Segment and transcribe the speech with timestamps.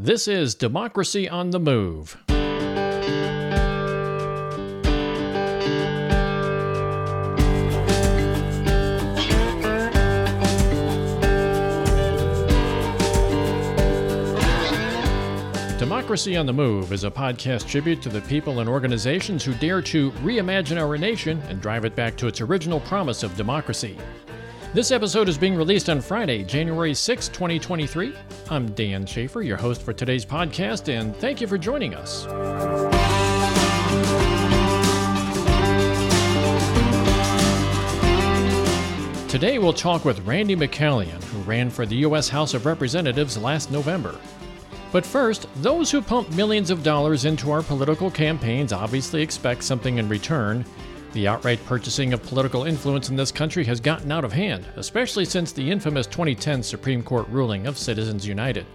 [0.00, 2.16] This is Democracy on the Move.
[15.80, 19.82] Democracy on the Move is a podcast tribute to the people and organizations who dare
[19.82, 23.98] to reimagine our nation and drive it back to its original promise of democracy.
[24.74, 28.14] This episode is being released on Friday, January 6, 2023.
[28.50, 32.24] I'm Dan Schaefer, your host for today's podcast, and thank you for joining us.
[39.30, 42.28] Today, we'll talk with Randi McCallian, who ran for the U.S.
[42.28, 44.14] House of Representatives last November.
[44.92, 49.96] But first, those who pump millions of dollars into our political campaigns obviously expect something
[49.96, 50.66] in return,
[51.12, 55.24] the outright purchasing of political influence in this country has gotten out of hand, especially
[55.24, 58.66] since the infamous 2010 Supreme Court ruling of Citizens United.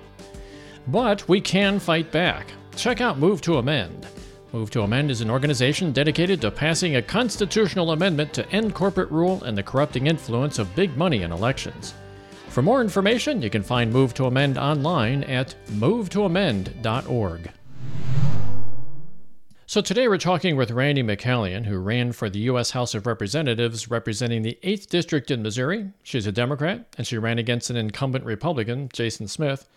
[0.87, 2.47] But we can fight back.
[2.75, 4.07] Check out Move to Amend.
[4.51, 9.09] Move to Amend is an organization dedicated to passing a constitutional amendment to end corporate
[9.09, 11.93] rule and the corrupting influence of big money in elections.
[12.49, 17.49] For more information, you can find Move to Amend online at movetoamend.org.
[19.73, 22.69] So today we're talking with Randi McCallian, who ran for the U.S.
[22.69, 25.89] House of Representatives representing the 8th District in Missouri.
[26.03, 29.67] She's a Democrat, and she ran against an incumbent Republican, Jason Smith.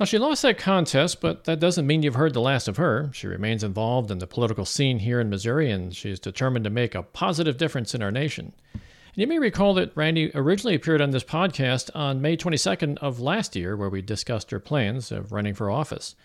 [0.00, 3.10] Now, she lost that contest, but that doesn't mean you've heard the last of her.
[3.12, 6.96] She remains involved in the political scene here in Missouri, and she's determined to make
[6.96, 8.52] a positive difference in our nation.
[8.72, 8.82] And
[9.14, 13.54] you may recall that Randi originally appeared on this podcast on May 22nd of last
[13.54, 16.16] year, where we discussed her plans of running for office.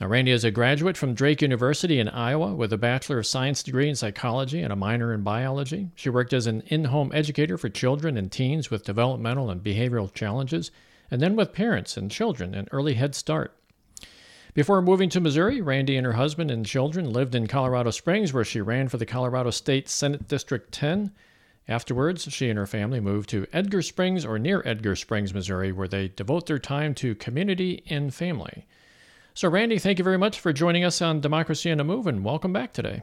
[0.00, 3.62] Now, Randi is a graduate from Drake University in Iowa with a Bachelor of Science
[3.62, 5.90] degree in psychology and a minor in biology.
[5.94, 10.10] She worked as an in home educator for children and teens with developmental and behavioral
[10.14, 10.70] challenges,
[11.10, 13.54] and then with parents and children in early Head Start.
[14.54, 18.42] Before moving to Missouri, Randi and her husband and children lived in Colorado Springs, where
[18.42, 21.12] she ran for the Colorado State Senate District 10.
[21.68, 25.88] Afterwards, she and her family moved to Edgar Springs or near Edgar Springs, Missouri, where
[25.88, 28.64] they devote their time to community and family.
[29.34, 32.24] So, Randi, thank you very much for joining us on Democracy on a Move, and
[32.24, 33.02] welcome back today.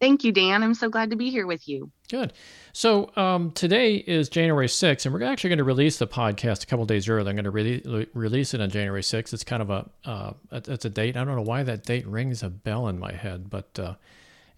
[0.00, 0.62] Thank you, Dan.
[0.62, 1.90] I'm so glad to be here with you.
[2.10, 2.34] Good.
[2.74, 6.66] So um, today is January 6th, and we're actually going to release the podcast a
[6.66, 7.30] couple days early.
[7.30, 9.32] I'm going to re- release it on January 6th.
[9.32, 11.16] It's kind of a uh, it's a date.
[11.16, 13.94] I don't know why that date rings a bell in my head, but uh,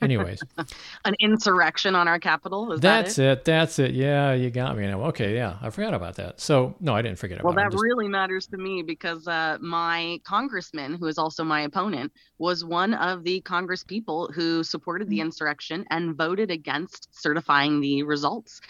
[0.01, 0.41] Anyways,
[1.05, 2.73] an insurrection on our Capitol.
[2.73, 3.39] Is that's that it?
[3.39, 3.45] it?
[3.45, 3.91] That's it.
[3.93, 4.87] Yeah, you got me.
[4.87, 6.41] Now, okay, yeah, I forgot about that.
[6.41, 7.47] So no, I didn't forget about.
[7.47, 7.83] Well, that just...
[7.83, 12.95] really matters to me because uh, my congressman, who is also my opponent, was one
[12.95, 15.23] of the Congress people who supported the mm.
[15.23, 18.61] insurrection and voted against certifying the results.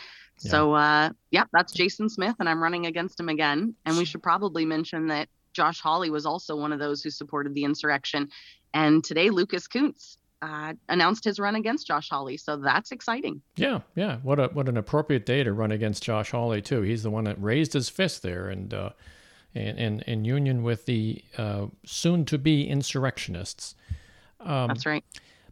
[0.40, 0.50] Yeah.
[0.50, 3.74] So uh, yeah, that's Jason Smith, and I'm running against him again.
[3.84, 7.54] And we should probably mention that Josh Hawley was also one of those who supported
[7.54, 8.28] the insurrection.
[8.74, 12.36] And today, Lucas Kunce uh, announced his run against Josh Hawley.
[12.36, 13.42] So that's exciting.
[13.56, 14.18] Yeah, yeah.
[14.22, 16.82] What a what an appropriate day to run against Josh Hawley too.
[16.82, 18.90] He's the one that raised his fist there and uh,
[19.54, 23.74] in, in, in union with the uh, soon to be insurrectionists.
[24.40, 25.04] Um, that's right.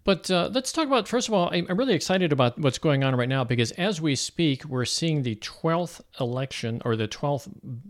[0.04, 1.50] But uh, let's talk about first of all.
[1.52, 5.24] I'm really excited about what's going on right now because as we speak, we're seeing
[5.24, 7.48] the 12th election or the 12th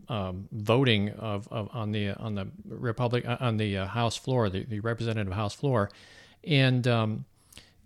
[0.09, 4.65] um, voting of, of, on the on the Republic on the uh, House floor, the,
[4.65, 5.91] the Representative House floor
[6.47, 7.25] and um,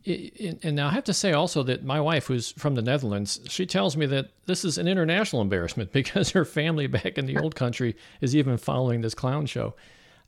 [0.05, 3.41] it, and now I have to say also that my wife, who's from the Netherlands,
[3.49, 7.39] she tells me that this is an international embarrassment because her family back in the
[7.39, 9.75] old country is even following this clown show.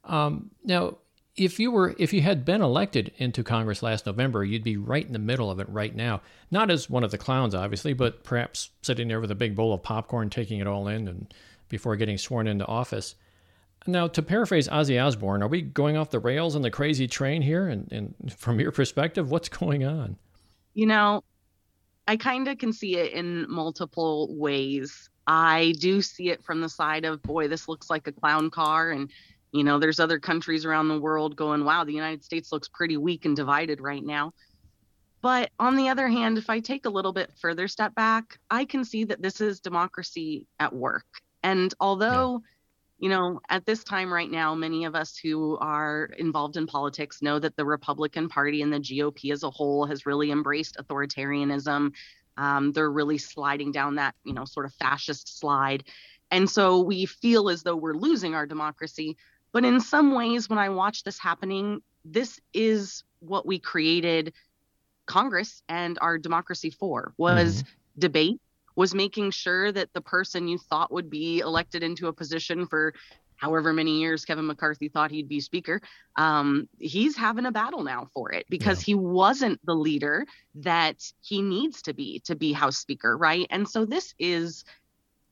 [0.05, 0.99] Um, now,
[1.37, 5.07] if you were if you had been elected into Congress last November, you'd be right
[5.07, 6.21] in the middle of it right now.
[6.51, 9.73] Not as one of the clowns, obviously, but perhaps sitting there with a big bowl
[9.73, 11.33] of popcorn, taking it all in, and
[11.69, 13.15] before getting sworn into office.
[13.87, 17.43] Now, to paraphrase Ozzy Osbourne, are we going off the rails on the crazy train
[17.43, 17.69] here?
[17.69, 20.17] And, and from your perspective, what's going on?
[20.75, 21.25] You know,
[22.07, 25.11] I kind of can see it in multiple ways.
[25.27, 28.91] I do see it from the side of, boy, this looks like a clown car.
[28.91, 29.11] And,
[29.53, 32.97] you know, there's other countries around the world going, wow, the United States looks pretty
[32.97, 34.33] weak and divided right now.
[35.21, 38.65] But on the other hand, if I take a little bit further step back, I
[38.65, 41.07] can see that this is democracy at work.
[41.43, 42.49] And although, yeah
[43.03, 47.21] you know, at this time right now, many of us who are involved in politics
[47.21, 51.95] know that the Republican Party and the GOP as a whole has really embraced authoritarianism.
[52.37, 55.83] Um, they're really sliding down that, you know, sort of fascist slide.
[56.31, 59.17] And so we feel as though we're losing our democracy.
[59.51, 64.33] But in some ways, when I watch this happening, this is what we created
[65.07, 67.99] Congress and our democracy for was mm-hmm.
[67.99, 68.41] debate
[68.75, 72.95] was making sure that the person you thought would be elected into a position for
[73.43, 75.81] however many years Kevin McCarthy thought he'd be speaker,
[76.17, 78.93] um, he's having a battle now for it because yeah.
[78.93, 80.25] he wasn't the leader
[80.55, 83.47] that he needs to be to be House Speaker, right?
[83.51, 84.65] And so this is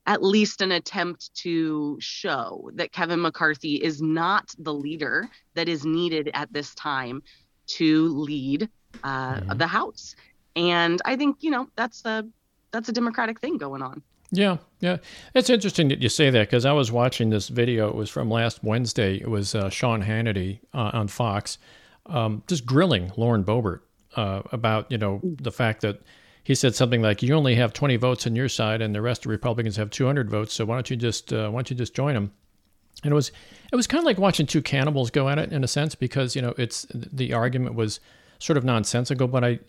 [0.06, 5.84] at least an attempt to show that Kevin McCarthy is not the leader that is
[5.84, 7.22] needed at this time
[7.66, 8.68] to lead
[9.04, 9.56] uh, mm-hmm.
[9.56, 10.16] the House.
[10.56, 12.26] And I think you know that's a
[12.72, 14.02] that's a Democratic thing going on.
[14.32, 14.98] Yeah, yeah.
[15.34, 17.88] It's interesting that you say that because I was watching this video.
[17.88, 19.16] It was from last Wednesday.
[19.16, 21.58] It was uh, Sean Hannity uh, on Fox,
[22.06, 23.80] um, just grilling Lauren Boebert
[24.16, 26.00] uh, about you know the fact that
[26.44, 29.24] he said something like, "You only have 20 votes on your side, and the rest
[29.24, 30.54] of Republicans have 200 votes.
[30.54, 32.32] So why don't you just uh, why don't you just join them?"
[33.02, 33.32] And it was
[33.72, 36.36] it was kind of like watching two cannibals go at it in a sense because
[36.36, 37.98] you know it's the argument was
[38.40, 39.60] sort of nonsensical, but I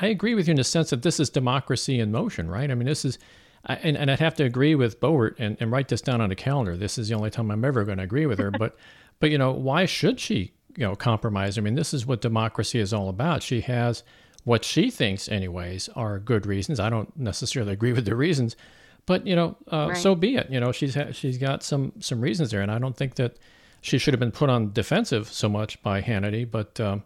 [0.00, 2.70] I agree with you in the sense that this is democracy in motion, right?
[2.70, 3.18] I mean, this is
[3.64, 6.36] and, and I'd have to agree with Boebert and, and write this down on a
[6.36, 6.76] calendar.
[6.76, 8.50] This is the only time I'm ever going to agree with her.
[8.50, 8.76] but,
[9.20, 11.58] but you know, why should she, you know, compromise?
[11.58, 13.42] I mean, this is what democracy is all about.
[13.42, 14.02] She has
[14.44, 16.80] what she thinks, anyways, are good reasons.
[16.80, 18.56] I don't necessarily agree with the reasons,
[19.04, 19.96] but you know, uh, right.
[19.96, 20.48] so be it.
[20.50, 23.36] You know, she's ha- she's got some some reasons there, and I don't think that
[23.80, 26.48] she should have been put on defensive so much by Hannity.
[26.50, 27.02] But, um,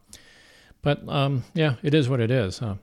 [0.82, 2.58] but um, yeah, it is what it is.
[2.58, 2.74] Huh?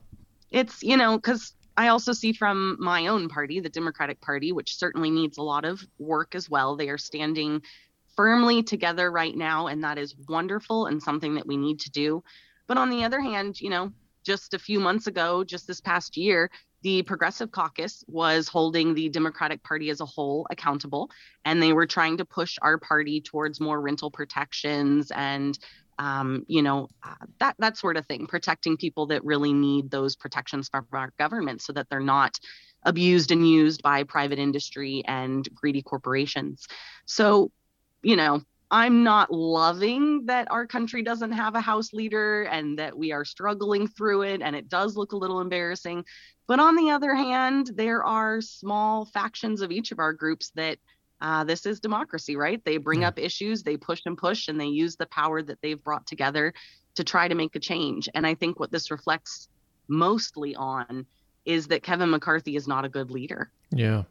[0.50, 4.76] It's you know because I also see from my own party, the Democratic Party, which
[4.76, 6.76] certainly needs a lot of work as well.
[6.76, 7.62] They are standing
[8.16, 12.22] firmly together right now, and that is wonderful and something that we need to do.
[12.66, 13.92] But on the other hand, you know,
[14.24, 16.50] just a few months ago, just this past year,
[16.82, 21.10] the Progressive Caucus was holding the Democratic Party as a whole accountable,
[21.44, 25.58] and they were trying to push our party towards more rental protections and
[26.00, 30.16] um, you know, uh, that that sort of thing, protecting people that really need those
[30.16, 32.40] protections from our government, so that they're not
[32.84, 36.66] abused and used by private industry and greedy corporations.
[37.04, 37.52] So,
[38.02, 42.96] you know, I'm not loving that our country doesn't have a house leader and that
[42.96, 46.06] we are struggling through it, and it does look a little embarrassing.
[46.46, 50.78] But on the other hand, there are small factions of each of our groups that
[51.20, 52.64] uh, this is democracy, right?
[52.64, 55.82] They bring up issues, they push and push, and they use the power that they've
[55.82, 56.54] brought together
[56.94, 58.08] to try to make a change.
[58.14, 59.48] And I think what this reflects
[59.88, 61.06] mostly on
[61.44, 63.50] is that Kevin McCarthy is not a good leader.
[63.70, 64.04] Yeah.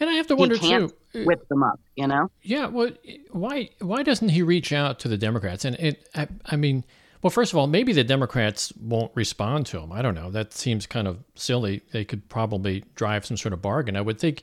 [0.00, 1.22] And I have to wonder he can't too.
[1.22, 2.30] Uh, whip them up, you know?
[2.42, 2.66] Yeah.
[2.66, 2.90] Well,
[3.32, 5.64] why why doesn't he reach out to the Democrats?
[5.64, 6.84] And it, I, I mean,
[7.22, 9.92] well, first of all, maybe the Democrats won't respond to him.
[9.92, 10.30] I don't know.
[10.30, 11.82] That seems kind of silly.
[11.92, 13.96] They could probably drive some sort of bargain.
[13.96, 14.42] I would think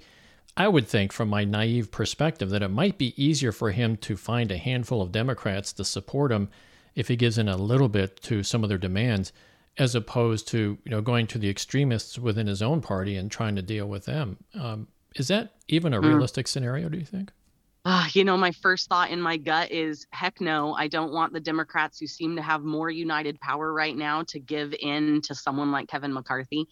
[0.58, 4.16] I would think, from my naive perspective, that it might be easier for him to
[4.16, 6.50] find a handful of Democrats to support him
[6.96, 9.34] if he gives in a little bit to some of their demands,
[9.78, 13.56] as opposed to you know going to the extremists within his own party and trying
[13.58, 14.38] to deal with them.
[14.54, 16.08] Um, is that even a hmm.
[16.08, 16.50] realistic mm.
[16.50, 16.90] scenario?
[16.90, 17.32] Do you think?
[17.84, 21.34] Uh, you know, my first thought in my gut is heck no, I don't want
[21.34, 25.36] the Democrats who seem to have more united power right now to give in to
[25.36, 26.68] someone like Kevin McCarthy.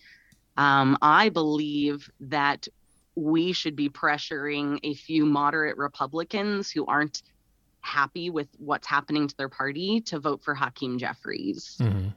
[0.58, 2.68] Um, I believe that
[3.16, 7.22] we should be pressuring a few moderate Republicans who aren't
[7.82, 11.78] happy with what's happening to their party to vote for Hakeem Jeffries.
[11.80, 12.10] Mm-hmm.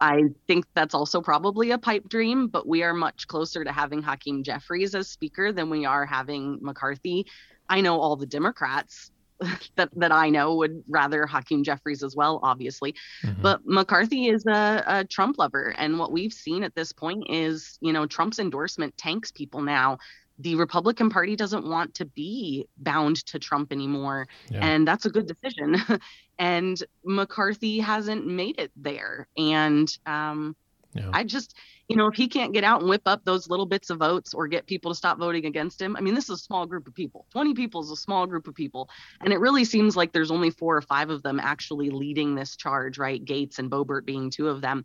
[0.00, 4.02] I think that's also probably a pipe dream, but we are much closer to having
[4.02, 7.26] Hakeem Jeffries as speaker than we are having McCarthy.
[7.68, 9.10] I know all the Democrats
[9.76, 12.94] that that I know would rather Hakeem Jeffries as well, obviously.
[13.22, 13.42] Mm-hmm.
[13.42, 17.78] But McCarthy is a, a, Trump lover, and what we've seen at this point is,
[17.80, 19.98] you know, Trump's endorsement tanks people now
[20.42, 24.26] the Republican Party doesn't want to be bound to Trump anymore.
[24.50, 24.64] Yeah.
[24.64, 25.76] And that's a good decision.
[26.38, 29.28] and McCarthy hasn't made it there.
[29.36, 30.56] And um,
[30.94, 31.10] yeah.
[31.12, 31.56] I just,
[31.88, 34.34] you know, if he can't get out and whip up those little bits of votes
[34.34, 36.86] or get people to stop voting against him, I mean, this is a small group
[36.88, 37.26] of people.
[37.32, 38.88] 20 people is a small group of people.
[39.20, 42.56] And it really seems like there's only four or five of them actually leading this
[42.56, 43.24] charge, right?
[43.24, 44.84] Gaetz and Boebert being two of them.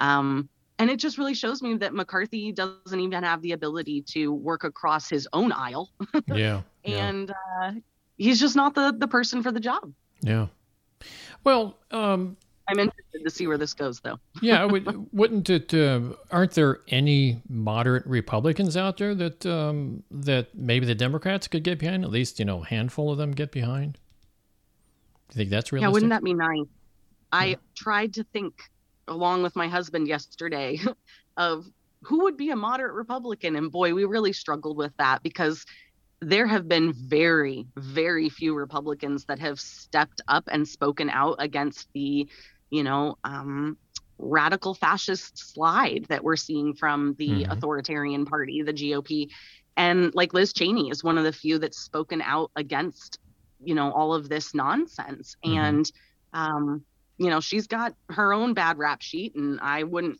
[0.00, 4.32] Um, and it just really shows me that McCarthy doesn't even have the ability to
[4.32, 5.90] work across his own aisle.
[6.26, 6.62] yeah.
[6.84, 7.30] And
[7.60, 7.72] Uh,
[8.16, 9.92] he's just not the the person for the job.
[10.20, 10.46] Yeah.
[11.44, 12.36] Well, um,
[12.68, 14.18] I'm interested to see where this goes, though.
[14.42, 15.72] yeah, would, wouldn't it?
[15.72, 21.64] Uh, aren't there any moderate Republicans out there that um, that maybe the Democrats could
[21.64, 22.04] get behind?
[22.04, 23.94] At least you know, a handful of them get behind.
[23.94, 25.88] Do you think that's realistic?
[25.88, 26.66] Yeah, wouldn't that be nice?
[27.32, 27.56] I yeah.
[27.74, 28.54] tried to think
[29.08, 30.78] along with my husband yesterday
[31.36, 31.66] of
[32.02, 33.56] who would be a moderate Republican.
[33.56, 35.64] And boy, we really struggled with that because
[36.20, 41.88] there have been very, very few Republicans that have stepped up and spoken out against
[41.92, 42.28] the,
[42.70, 43.76] you know, um,
[44.18, 47.52] radical fascist slide that we're seeing from the mm-hmm.
[47.52, 49.28] authoritarian party, the GOP.
[49.76, 53.18] And like Liz Cheney is one of the few that's spoken out against
[53.62, 55.58] you know all of this nonsense mm-hmm.
[55.58, 55.92] and
[56.32, 56.84] um
[57.18, 60.18] you know she's got her own bad rap sheet and i wouldn't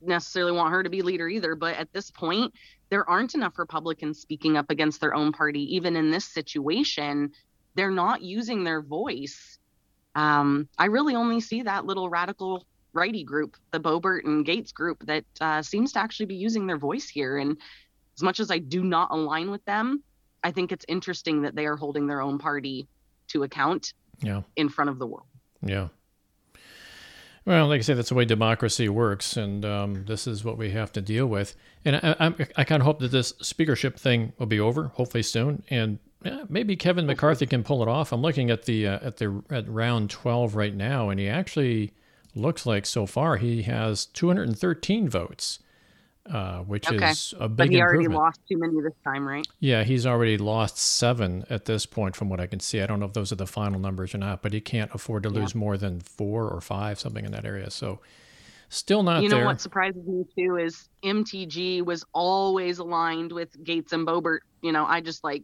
[0.00, 2.52] necessarily want her to be leader either but at this point
[2.90, 7.30] there aren't enough republicans speaking up against their own party even in this situation
[7.74, 9.58] they're not using their voice
[10.14, 15.04] um, i really only see that little radical righty group the boebert and Gaetz group
[15.06, 17.56] that uh, seems to actually be using their voice here and
[18.16, 20.02] as much as i do not align with them
[20.44, 22.86] I think it's interesting that they are holding their own party
[23.28, 24.42] to account yeah.
[24.56, 25.26] in front of the world.
[25.62, 25.88] Yeah.
[27.46, 30.70] Well, like I say, that's the way democracy works, and um, this is what we
[30.70, 31.54] have to deal with.
[31.84, 35.22] And I, I, I kind of hope that this speakership thing will be over, hopefully
[35.22, 38.12] soon, and yeah, maybe Kevin McCarthy can pull it off.
[38.12, 41.92] I'm looking at the uh, at the at round 12 right now, and he actually
[42.34, 45.58] looks like so far he has 213 votes
[46.30, 47.10] uh, which okay.
[47.10, 49.46] is a big But he already lost too many this time, right?
[49.60, 52.80] Yeah, he's already lost seven at this point, from what I can see.
[52.80, 55.24] I don't know if those are the final numbers or not, but he can't afford
[55.24, 55.60] to lose yeah.
[55.60, 57.70] more than four or five, something in that area.
[57.70, 58.00] So,
[58.70, 59.22] still not.
[59.22, 59.46] You know there.
[59.46, 64.86] what surprises me too is MTG was always aligned with Gaetz and Boebert You know,
[64.86, 65.42] I just like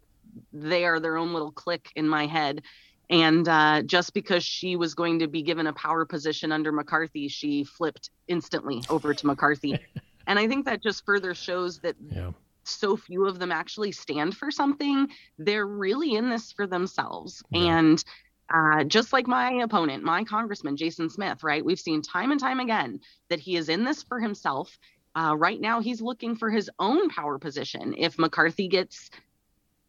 [0.53, 2.63] they are their own little clique in my head.
[3.11, 7.27] And uh, just because she was going to be given a power position under McCarthy,
[7.27, 9.79] she flipped instantly over to McCarthy.
[10.27, 12.33] And I think that just further shows that yeah.
[12.65, 15.09] so few of them actually stand for something.
[15.39, 17.43] They're really in this for themselves.
[17.51, 17.79] Yeah.
[17.79, 18.05] And
[18.53, 21.65] uh, just like my opponent, my congressman, Jason Smith, right?
[21.65, 24.77] We've seen time and time again that he is in this for himself.
[25.15, 27.95] Uh, right now, he's looking for his own power position.
[27.97, 29.11] If McCarthy gets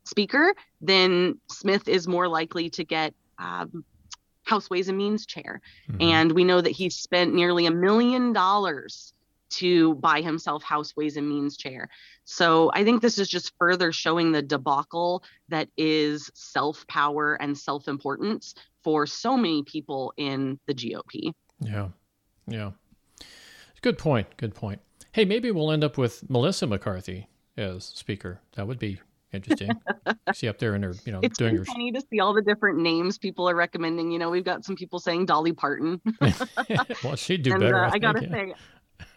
[0.04, 3.84] speaker, then Smith is more likely to get um,
[4.44, 5.62] House Ways and Means chair.
[5.90, 6.02] Mm-hmm.
[6.02, 9.14] And we know that he spent nearly a million dollars
[9.52, 11.90] to buy himself House Ways and Means chair.
[12.26, 17.58] So I think this is just further showing the debacle that is self power and
[17.58, 21.34] self importance for so many people in the GOP.
[21.60, 21.90] Yeah.
[22.48, 22.72] Yeah.
[23.82, 24.28] Good point.
[24.38, 24.80] Good point.
[25.12, 27.28] Hey, maybe we'll end up with Melissa McCarthy
[27.58, 28.40] as speaker.
[28.56, 29.02] That would be
[29.34, 29.72] interesting.
[30.34, 31.62] see up there in her, you know, it's doing her.
[31.62, 34.12] It's funny to see all the different names people are recommending.
[34.12, 36.02] You know, we've got some people saying Dolly Parton.
[37.04, 37.84] well, she'd do and, better.
[37.84, 38.32] Uh, I, I gotta yeah.
[38.32, 38.54] say,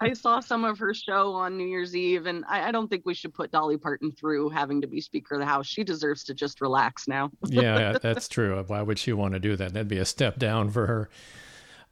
[0.00, 3.02] I saw some of her show on New Year's Eve, and I, I, don't think
[3.04, 5.66] we should put Dolly Parton through having to be Speaker of the House.
[5.66, 7.30] She deserves to just relax now.
[7.46, 8.62] yeah, that's true.
[8.66, 9.72] Why would she want to do that?
[9.72, 11.10] That'd be a step down for her.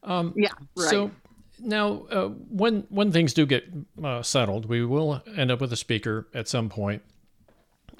[0.02, 0.90] Um, yeah, right.
[0.90, 1.10] So
[1.60, 3.64] now, uh, when when things do get
[4.02, 7.02] uh, settled, we will end up with a Speaker at some point.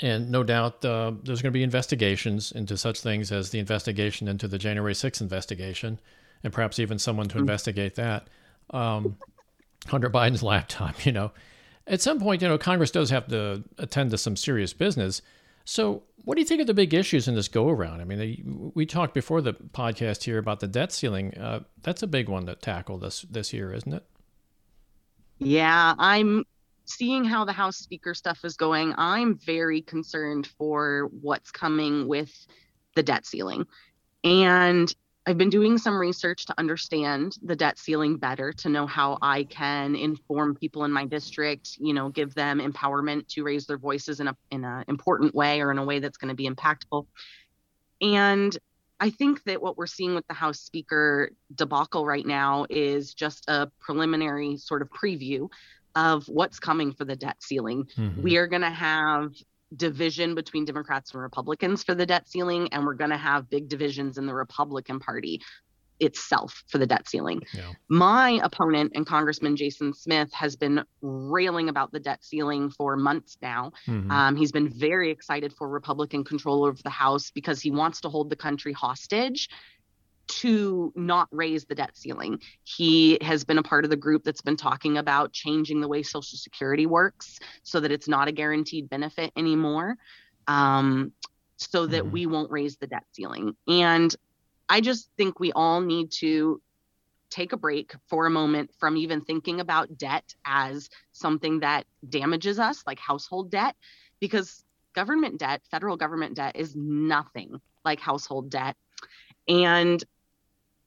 [0.01, 4.27] And no doubt uh, there's going to be investigations into such things as the investigation
[4.27, 6.01] into the January 6th investigation,
[6.43, 7.41] and perhaps even someone to mm-hmm.
[7.41, 8.27] investigate that.
[8.71, 9.17] Um,
[9.87, 11.33] Hunter Biden's laptop, you know.
[11.87, 15.21] At some point, you know, Congress does have to attend to some serious business.
[15.65, 18.01] So, what do you think of the big issues in this go around?
[18.01, 21.37] I mean, we talked before the podcast here about the debt ceiling.
[21.37, 24.05] Uh, that's a big one to tackle this this year, isn't it?
[25.39, 26.45] Yeah, I'm
[26.85, 28.95] seeing how the House Speaker stuff is going.
[28.97, 32.47] I'm very concerned for what's coming with
[32.95, 33.67] the debt ceiling.
[34.25, 39.19] And I've been doing some research to understand the debt ceiling better, to know how
[39.23, 43.79] I can inform people in my district, you know, give them empowerment to raise their
[43.79, 46.49] voices in a in an important way or in a way that's going to be
[46.49, 47.07] impactful.
[48.01, 48.57] And
[48.99, 53.49] I think that what we're seeing with the House Speaker debacle right now is just
[53.49, 55.49] a preliminary sort of preview
[55.95, 57.89] of what's coming for the debt ceiling.
[57.97, 58.23] Mm-hmm.
[58.23, 59.35] We are going to have
[59.77, 63.69] division between Democrats and Republicans for the debt ceiling, and we're going to have big
[63.69, 65.41] divisions in the Republican Party
[66.01, 67.41] itself for the debt ceiling.
[67.55, 67.71] Yeah.
[67.89, 73.39] My opponent and Congressman Jason Smith has been railing about the debt ceiling for months
[73.41, 73.73] now.
[73.87, 74.11] Mm-hmm.
[74.11, 78.09] Um, he's been very excited for Republican control over the House because he wants to
[78.09, 79.49] hold the country hostage
[80.41, 82.41] to not raise the debt ceiling.
[82.65, 86.03] He has been a part of the group that's been talking about changing the way
[86.03, 89.97] Social Security works so that it's not a guaranteed benefit anymore,
[90.47, 91.13] um,
[91.59, 92.13] so that mm-hmm.
[92.13, 93.55] we won't raise the debt ceiling.
[93.69, 94.15] And
[94.69, 96.63] I just think we all need to
[97.29, 102.59] take a break for a moment from even thinking about debt as something that damages
[102.59, 103.77] us, like household debt,
[104.19, 108.77] because government debt, federal government debt, is nothing like household debt.
[109.49, 110.03] And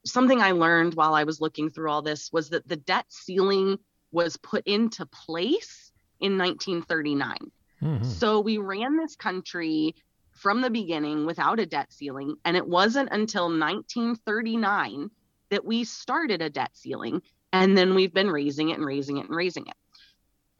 [0.06, 3.78] something I learned while I was looking through all this was that the debt ceiling
[4.12, 7.36] was put into place in 1939.
[7.82, 8.04] Mm-hmm.
[8.04, 9.94] So we ran this country
[10.30, 12.36] from the beginning without a debt ceiling.
[12.44, 15.10] And it wasn't until 1939
[15.50, 17.20] that we started a debt ceiling.
[17.52, 19.74] And then we've been raising it and raising it and raising it.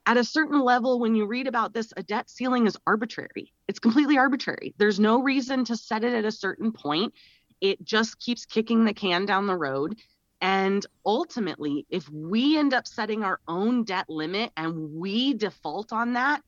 [0.07, 3.53] at a certain level, when you read about this, a debt ceiling is arbitrary.
[3.67, 4.75] It's completely arbitrary.
[4.79, 7.13] There's no reason to set it at a certain point.
[7.61, 9.97] It just keeps kicking the can down the road.
[10.41, 16.13] And ultimately, if we end up setting our own debt limit and we default on
[16.13, 16.43] that,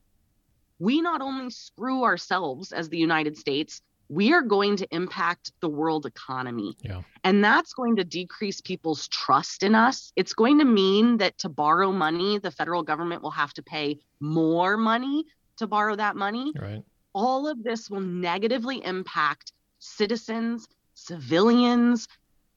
[0.77, 5.69] we not only screw ourselves as the United States, we are going to impact the
[5.69, 6.75] world economy.
[6.81, 7.01] Yeah.
[7.23, 10.11] And that's going to decrease people's trust in us.
[10.15, 13.99] It's going to mean that to borrow money, the federal government will have to pay
[14.19, 15.25] more money
[15.57, 16.53] to borrow that money.
[16.59, 16.83] Right.
[17.13, 20.67] All of this will negatively impact citizens,
[21.05, 22.07] civilians,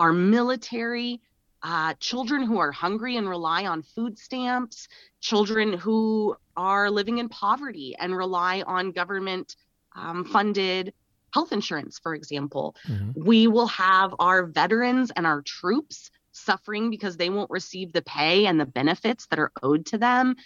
[0.01, 1.21] our military,
[1.63, 4.89] uh, children who are hungry and rely on food stamps,
[5.21, 9.57] children who are living in poverty and rely on government
[9.95, 10.93] um, funded
[11.33, 12.77] health insurance, for example.
[12.89, 13.25] Mm-hmm.
[13.25, 18.47] We will have our veterans and our troops suffering because they won't receive the pay
[18.47, 20.37] and the benefits that are owed to them.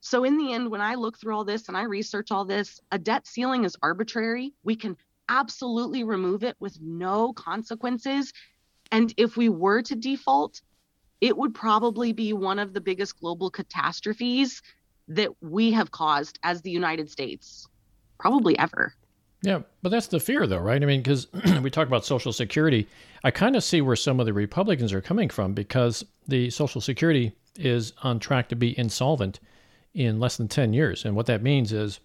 [0.00, 2.80] So, in the end, when I look through all this and I research all this,
[2.90, 4.54] a debt ceiling is arbitrary.
[4.64, 4.96] We can
[5.30, 8.32] absolutely remove it with no consequences.
[8.92, 10.60] And if we were to default,
[11.20, 14.60] it would probably be one of the biggest global catastrophes
[15.08, 17.68] that we have caused as the United States,
[18.18, 18.94] probably ever.
[19.42, 20.82] Yeah, but that's the fear, though, right?
[20.82, 21.26] I mean, because
[21.62, 22.86] we talk about Social Security,
[23.24, 26.80] I kind of see where some of the Republicans are coming from because the Social
[26.80, 29.40] Security is on track to be insolvent
[29.94, 31.04] in less than 10 years.
[31.04, 32.00] And what that means is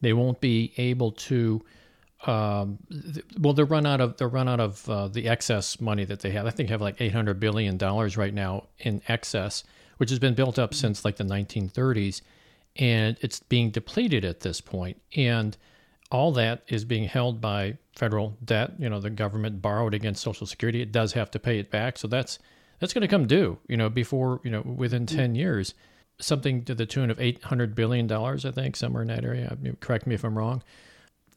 [0.00, 1.64] they won't be able to.
[2.26, 6.04] Um, th- well, they're run out of they're run out of uh, the excess money
[6.04, 6.46] that they have.
[6.46, 9.64] I think they have like 800 billion dollars right now in excess,
[9.98, 12.22] which has been built up since like the 1930s,
[12.76, 15.00] and it's being depleted at this point.
[15.16, 15.56] And
[16.10, 18.72] all that is being held by federal debt.
[18.78, 20.80] You know, the government borrowed against Social Security.
[20.80, 21.98] It does have to pay it back.
[21.98, 22.38] So that's
[22.80, 23.58] that's going to come due.
[23.68, 25.16] You know, before you know within mm.
[25.16, 25.74] ten years,
[26.20, 28.44] something to the tune of eight hundred billion dollars.
[28.44, 29.56] I think somewhere in that area.
[29.80, 30.62] Correct me if I'm wrong.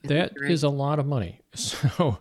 [0.04, 1.40] That is a lot of money.
[1.56, 2.20] So.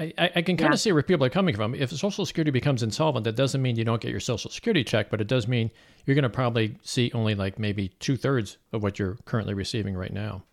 [0.00, 0.74] I, I can kind yeah.
[0.74, 1.74] of see where people are coming from.
[1.74, 5.10] If Social Security becomes insolvent, that doesn't mean you don't get your Social Security check,
[5.10, 5.72] but it does mean
[6.06, 9.96] you're going to probably see only like maybe two thirds of what you're currently receiving
[9.96, 10.44] right now.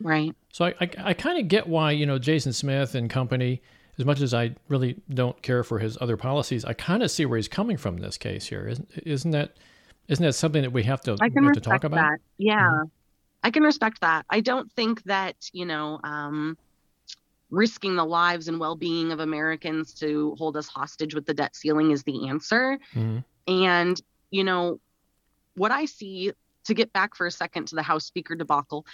[0.00, 0.34] Right.
[0.52, 3.62] So I, I, I kind of get why, you know, Jason Smith and company,
[3.98, 7.24] as much as I really don't care for his other policies, I kind of see
[7.24, 8.68] where he's coming from in this case here.
[8.68, 9.56] Isn't, isn't that,
[10.08, 11.96] isn't that something that we have to, I can have to talk about?
[11.96, 12.18] That.
[12.36, 12.60] Yeah.
[12.60, 12.88] Mm-hmm.
[13.42, 14.24] I can respect that.
[14.30, 16.56] I don't think that, you know, um,
[17.50, 21.90] risking the lives and well-being of Americans to hold us hostage with the debt ceiling
[21.90, 22.78] is the answer.
[22.94, 23.18] Mm-hmm.
[23.52, 24.00] And,
[24.30, 24.80] you know,
[25.54, 26.32] what I see
[26.64, 28.86] to get back for a second to the House Speaker debacle,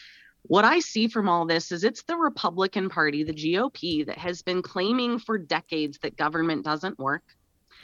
[0.43, 4.43] what I see from all this is it's the Republican Party, the GOP, that has
[4.43, 7.23] been claiming for decades that government doesn't work.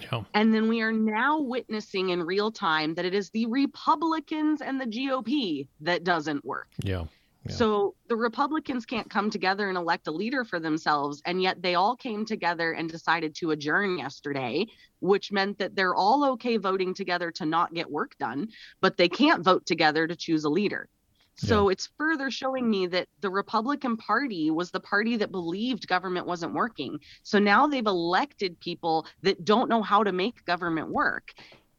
[0.00, 0.22] Yeah.
[0.34, 4.80] And then we are now witnessing in real time that it is the Republicans and
[4.80, 6.68] the GOP that doesn't work.
[6.82, 7.04] Yeah.
[7.46, 7.52] yeah.
[7.52, 11.22] So the Republicans can't come together and elect a leader for themselves.
[11.24, 14.66] And yet they all came together and decided to adjourn yesterday,
[15.00, 18.48] which meant that they're all okay voting together to not get work done,
[18.80, 20.88] but they can't vote together to choose a leader.
[21.36, 21.72] So yeah.
[21.72, 26.54] it's further showing me that the Republican Party was the party that believed government wasn't
[26.54, 26.98] working.
[27.22, 31.34] So now they've elected people that don't know how to make government work.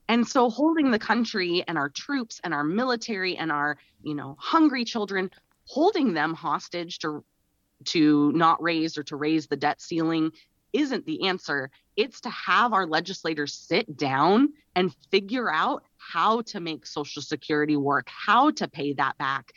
[0.07, 4.35] And so holding the country and our troops and our military and our, you know,
[4.39, 5.31] hungry children,
[5.65, 7.23] holding them hostage to
[7.83, 10.31] to not raise or to raise the debt ceiling
[10.75, 11.71] isn't the answer.
[11.95, 17.77] It's to have our legislators sit down and figure out how to make Social Security
[17.77, 19.53] work, how to pay that back,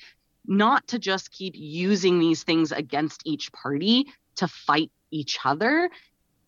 [0.46, 5.90] not to just keep using these things against each party to fight each other.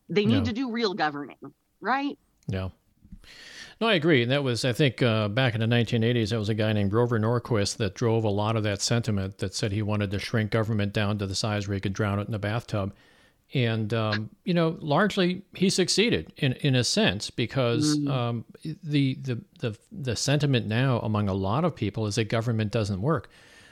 [0.09, 0.43] They need yeah.
[0.43, 2.17] to do real governing, right?
[2.47, 2.69] Yeah.
[3.79, 4.21] No, I agree.
[4.21, 6.91] And that was, I think, uh, back in the 1980s, there was a guy named
[6.91, 10.51] Grover Norquist that drove a lot of that sentiment that said he wanted to shrink
[10.51, 12.93] government down to the size where he could drown it in a bathtub
[13.53, 18.09] and um, you know, largely he succeeded in in a sense because mm.
[18.09, 18.45] um,
[18.83, 23.01] the, the the the sentiment now among a lot of people is that government doesn't
[23.01, 23.29] work.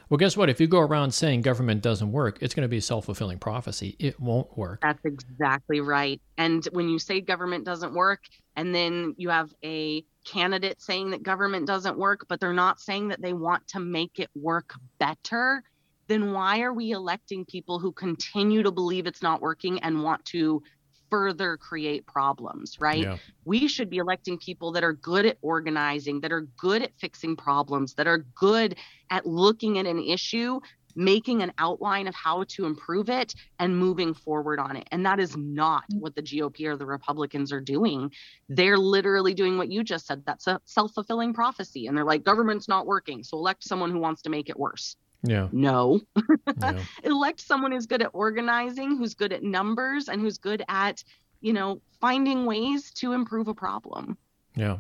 [0.10, 0.50] Well, guess what?
[0.50, 3.38] If you go around saying government doesn't work, it's going to be a self fulfilling
[3.38, 3.96] prophecy.
[4.00, 4.82] It won't work.
[4.82, 6.20] That's exactly right.
[6.38, 8.22] And when you say government doesn't work,
[8.56, 13.10] and then you have a candidate saying that government doesn't work, but they're not saying
[13.10, 15.64] that they want to make it work better
[16.10, 20.26] then why are we electing people who continue to believe it's not working and want
[20.26, 20.62] to
[21.10, 23.04] further create problems, right?
[23.04, 23.18] Yeah.
[23.46, 27.36] We should be electing people that are good at organizing, that are good at fixing
[27.36, 28.76] problems, that are good
[29.10, 30.60] at looking at an issue
[30.96, 34.88] making an outline of how to improve it and moving forward on it.
[34.92, 36.00] And that is not mm.
[36.00, 38.12] what the GOP or the Republicans are doing.
[38.50, 40.24] They're literally doing what you just said.
[40.26, 41.88] That's a self fulfilling prophecy.
[41.88, 43.24] And they're like, government's not working.
[43.24, 44.96] So elect someone who wants to make it worse.
[45.24, 45.48] Yeah.
[45.52, 46.00] No.
[46.62, 46.80] yeah.
[47.04, 51.04] elect someone who's good at organizing, who's good at numbers, and who's good at,
[51.42, 54.18] you know, finding ways to improve a problem.
[54.56, 54.78] Yeah.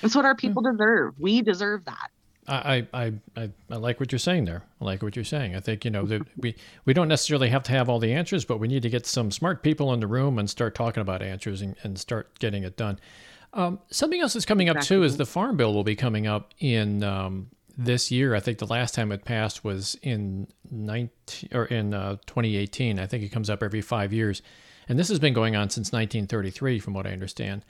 [0.00, 0.72] That's what our people mm.
[0.72, 1.14] deserve.
[1.18, 2.10] We deserve that.
[2.50, 4.62] I, I, I, I like what you're saying there.
[4.80, 5.54] I like what you're saying.
[5.54, 8.44] I think, you know, that we, we don't necessarily have to have all the answers,
[8.44, 11.22] but we need to get some smart people in the room and start talking about
[11.22, 12.98] answers and, and start getting it done.
[13.52, 14.96] Um, something else that's coming exactly.
[14.96, 18.34] up too is the Farm Bill will be coming up in um, this year.
[18.34, 22.98] I think the last time it passed was in 19 or in uh, 2018.
[22.98, 24.42] I think it comes up every five years,
[24.88, 27.64] and this has been going on since 1933, from what I understand.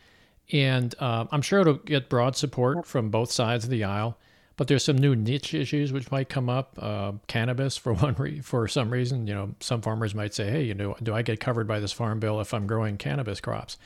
[0.50, 4.16] And uh, I'm sure it'll get broad support from both sides of the aisle.
[4.56, 6.76] But there's some new niche issues which might come up.
[6.82, 10.64] Uh, cannabis, for one, re- for some reason, you know, some farmers might say, "Hey,
[10.64, 13.76] you know, do I get covered by this farm bill if I'm growing cannabis crops?"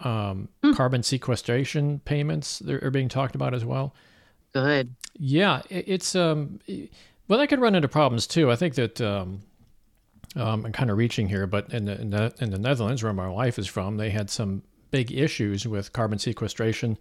[0.00, 0.76] Um, mm.
[0.76, 3.94] Carbon sequestration payments are being talked about as well.
[4.52, 4.94] Good.
[5.14, 6.60] Yeah, it's um,
[7.28, 8.50] well, that could run into problems too.
[8.50, 9.42] I think that um,
[10.36, 13.12] um, I'm kind of reaching here, but in the, in the in the Netherlands, where
[13.12, 16.98] my wife is from, they had some big issues with carbon sequestration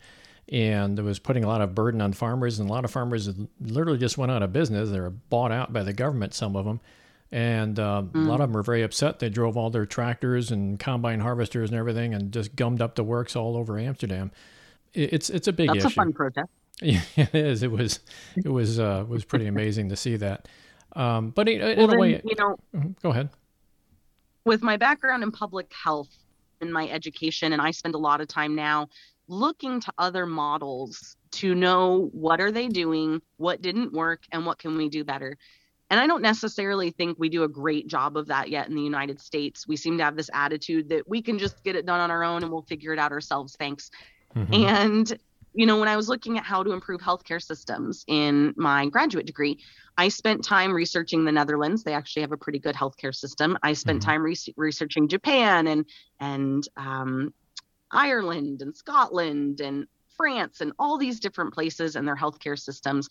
[0.50, 2.60] and it was putting a lot of burden on farmers.
[2.60, 3.30] And a lot of farmers
[3.62, 4.90] literally just went out of business.
[4.90, 6.82] They were bought out by the government, some of them.
[7.32, 8.14] And mm.
[8.14, 9.20] a lot of them were very upset.
[9.20, 13.04] They drove all their tractors and combine harvesters and everything and just gummed up the
[13.04, 14.32] works all over Amsterdam.
[14.94, 15.84] It's it's a big That's issue.
[15.84, 16.50] That's a fun protest.
[16.84, 17.62] Yeah, it is.
[17.62, 18.00] It was
[18.36, 20.48] it was uh, was pretty amazing to see that.
[20.96, 23.30] Um, but in, in well, a way, you know, mm-hmm, go ahead.
[24.46, 26.10] With my background in public health
[26.60, 28.90] and my education, and I spend a lot of time now
[29.28, 34.58] looking to other models to know what are they doing, what didn't work, and what
[34.58, 35.38] can we do better.
[35.92, 38.82] And I don't necessarily think we do a great job of that yet in the
[38.82, 39.68] United States.
[39.68, 42.24] We seem to have this attitude that we can just get it done on our
[42.24, 43.56] own and we'll figure it out ourselves.
[43.60, 43.92] Thanks.
[44.36, 44.54] Mm-hmm.
[44.54, 45.20] And,
[45.54, 49.26] you know, when I was looking at how to improve healthcare systems in my graduate
[49.26, 49.60] degree,
[49.98, 51.84] I spent time researching the Netherlands.
[51.84, 53.58] They actually have a pretty good healthcare system.
[53.62, 54.10] I spent mm-hmm.
[54.10, 55.86] time re- researching Japan and
[56.20, 57.34] and um,
[57.92, 63.10] Ireland and Scotland and France and all these different places and their healthcare systems.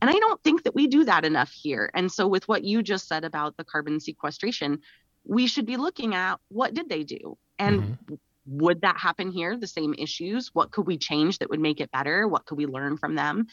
[0.00, 1.90] And I don't think that we do that enough here.
[1.94, 4.80] And so, with what you just said about the carbon sequestration,
[5.24, 8.14] we should be looking at what did they do and mm-hmm.
[8.46, 11.90] Would that happen here the same issues what could we change that would make it
[11.92, 13.46] better what could we learn from them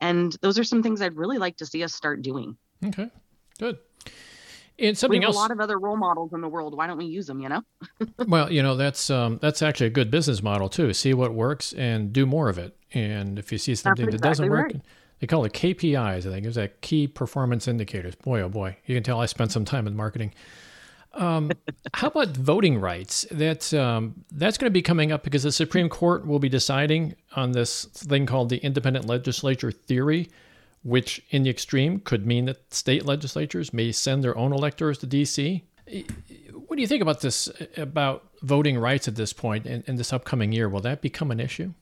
[0.00, 3.10] and those are some things i'd really like to see us start doing okay
[3.58, 3.78] good
[4.78, 5.36] and something we have else.
[5.36, 6.76] A lot of other role models in the world.
[6.76, 7.40] Why don't we use them?
[7.40, 7.62] You know.
[8.28, 10.92] well, you know that's um, that's actually a good business model too.
[10.92, 12.76] See what works and do more of it.
[12.94, 14.82] And if you see something that doesn't work, right.
[15.18, 16.26] they call it KPIs.
[16.26, 18.14] I think it's that key performance indicators.
[18.14, 20.32] Boy, oh boy, you can tell I spent some time in marketing.
[21.14, 21.50] Um,
[21.94, 23.26] how about voting rights?
[23.30, 27.16] That um, that's going to be coming up because the Supreme Court will be deciding
[27.34, 30.28] on this thing called the independent legislature theory
[30.82, 35.06] which in the extreme could mean that state legislatures may send their own electors to
[35.06, 35.62] DC.
[36.66, 40.12] What do you think about this, about voting rights at this point in, in this
[40.12, 40.68] upcoming year?
[40.68, 41.72] Will that become an issue?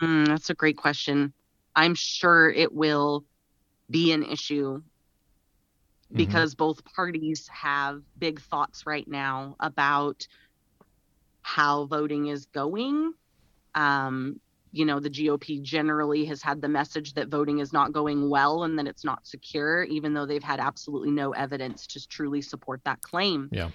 [0.00, 1.32] Mm, that's a great question.
[1.76, 3.24] I'm sure it will
[3.90, 4.82] be an issue.
[6.12, 6.64] Because mm-hmm.
[6.64, 10.26] both parties have big thoughts right now about
[11.42, 13.12] how voting is going.
[13.74, 14.40] Um,
[14.72, 18.62] you know the GOP generally has had the message that voting is not going well
[18.62, 22.80] and that it's not secure even though they've had absolutely no evidence to truly support
[22.84, 23.48] that claim.
[23.50, 23.70] Yeah.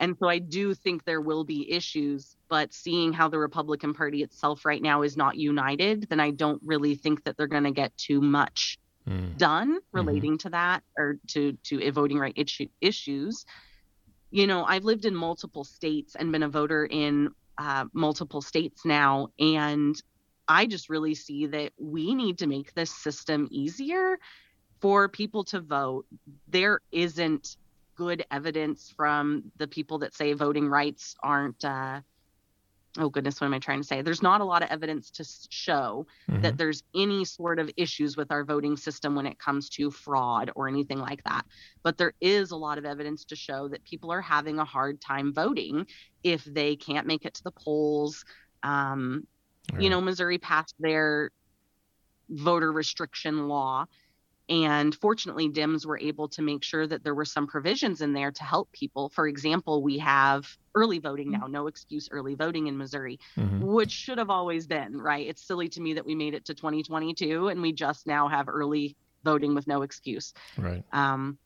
[0.00, 4.22] And so I do think there will be issues, but seeing how the Republican Party
[4.22, 7.70] itself right now is not united, then I don't really think that they're going to
[7.70, 9.36] get too much mm.
[9.36, 10.48] done relating mm-hmm.
[10.48, 13.44] to that or to to voting right issue, issues.
[14.30, 18.84] You know, I've lived in multiple states and been a voter in uh, multiple states
[18.84, 20.00] now, and
[20.48, 24.18] I just really see that we need to make this system easier
[24.80, 26.06] for people to vote.
[26.48, 27.56] There isn't
[27.96, 32.00] good evidence from the people that say voting rights aren't uh,
[32.98, 35.24] oh goodness what am i trying to say there's not a lot of evidence to
[35.50, 36.42] show mm-hmm.
[36.42, 40.50] that there's any sort of issues with our voting system when it comes to fraud
[40.56, 41.42] or anything like that
[41.82, 45.00] but there is a lot of evidence to show that people are having a hard
[45.00, 45.86] time voting
[46.24, 48.24] if they can't make it to the polls
[48.62, 49.26] um,
[49.72, 49.82] Right.
[49.82, 51.30] You know, Missouri passed their
[52.28, 53.86] voter restriction law.
[54.50, 58.32] And fortunately, Dems were able to make sure that there were some provisions in there
[58.32, 59.08] to help people.
[59.08, 61.42] For example, we have early voting mm-hmm.
[61.42, 63.62] now, no excuse early voting in Missouri, mm-hmm.
[63.62, 65.24] which should have always been, right?
[65.24, 68.48] It's silly to me that we made it to 2022 and we just now have
[68.48, 70.34] early voting with no excuse.
[70.58, 70.82] Right.
[70.92, 71.38] Um,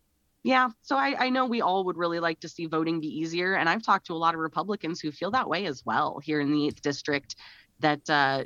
[0.42, 3.54] yeah, so I, I know we all would really like to see voting be easier,
[3.54, 6.38] and I've talked to a lot of Republicans who feel that way as well here
[6.38, 7.36] in the eighth district.
[7.80, 8.44] That uh,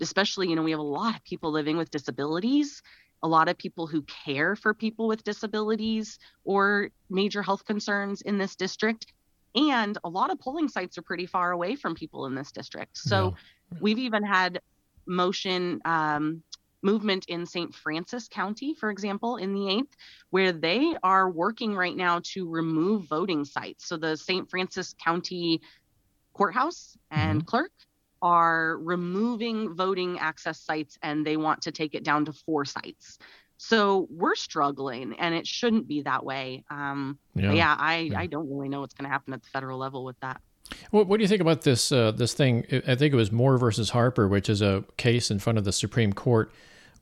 [0.00, 2.82] especially, you know, we have a lot of people living with disabilities,
[3.26, 8.38] a lot of people who care for people with disabilities or major health concerns in
[8.38, 9.12] this district,
[9.56, 12.96] and a lot of polling sites are pretty far away from people in this district.
[12.96, 13.34] So
[13.72, 13.78] yeah.
[13.80, 14.60] we've even had
[15.06, 16.44] motion um,
[16.82, 17.74] movement in St.
[17.74, 19.94] Francis County, for example, in the 8th,
[20.30, 23.88] where they are working right now to remove voting sites.
[23.88, 24.48] So the St.
[24.48, 25.62] Francis County
[26.32, 27.46] courthouse and mm-hmm.
[27.46, 27.72] clerk
[28.22, 33.18] are removing voting access sites and they want to take it down to four sites.
[33.58, 36.64] So we're struggling and it shouldn't be that way.
[36.70, 38.18] Um, yeah, yeah I, yeah.
[38.20, 40.40] I don't really know what's going to happen at the federal level with that.
[40.90, 42.66] What, what do you think about this uh, this thing?
[42.86, 45.72] I think it was Moore versus Harper, which is a case in front of the
[45.72, 46.50] Supreme Court,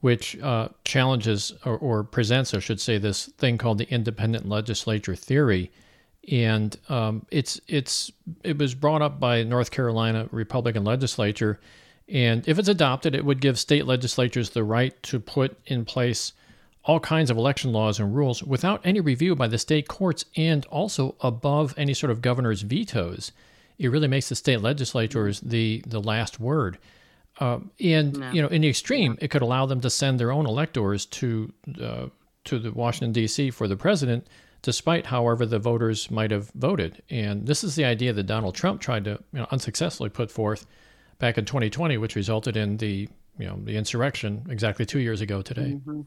[0.00, 5.16] which uh, challenges or, or, presents, I should say, this thing called the independent legislature
[5.16, 5.70] theory,
[6.30, 8.10] and um, it's it's
[8.42, 11.60] it was brought up by North Carolina Republican legislature,
[12.08, 16.32] and if it's adopted, it would give state legislatures the right to put in place
[16.84, 20.66] all kinds of election laws and rules without any review by the state courts, and
[20.66, 23.32] also above any sort of governor's vetoes.
[23.78, 26.78] It really makes the state legislatures the the last word.
[27.40, 28.30] Uh, and no.
[28.30, 31.52] you know, in the extreme, it could allow them to send their own electors to
[31.82, 32.06] uh,
[32.44, 33.50] to the Washington D.C.
[33.50, 34.26] for the president
[34.64, 37.03] despite however the voters might have voted.
[37.11, 40.66] And this is the idea that Donald Trump tried to you know, unsuccessfully put forth
[41.18, 45.42] back in 2020, which resulted in the you know the insurrection exactly two years ago
[45.42, 45.74] today.
[45.77, 46.00] Mm-hmm.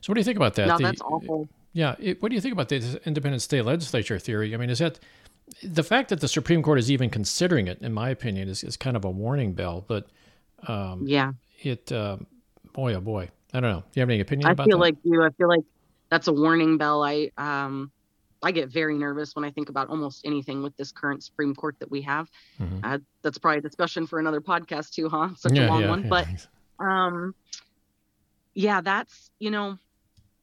[0.00, 0.68] So what do you think about that?
[0.68, 1.48] No, the, that's awful.
[1.74, 4.54] Yeah, it, what do you think about this independent state legislature theory?
[4.54, 4.98] I mean, is that
[5.62, 8.76] the fact that the Supreme Court is even considering it, in my opinion, is, is
[8.76, 9.84] kind of a warning bell.
[9.86, 10.06] But
[10.66, 12.16] um, yeah, it uh,
[12.72, 13.80] boy oh boy, I don't know.
[13.80, 14.70] Do you have any opinion I about that?
[14.70, 15.22] I feel like you.
[15.22, 15.64] I feel like
[16.12, 17.02] that's a warning bell.
[17.02, 17.90] I um
[18.42, 21.76] I get very nervous when I think about almost anything with this current Supreme Court
[21.78, 22.28] that we have.
[22.60, 22.80] Mm-hmm.
[22.84, 25.30] Uh, that's probably a discussion for another podcast too, huh?
[25.36, 26.08] Such yeah, a long yeah, one, yeah.
[26.08, 27.34] but um,
[28.52, 29.78] yeah, that's you know,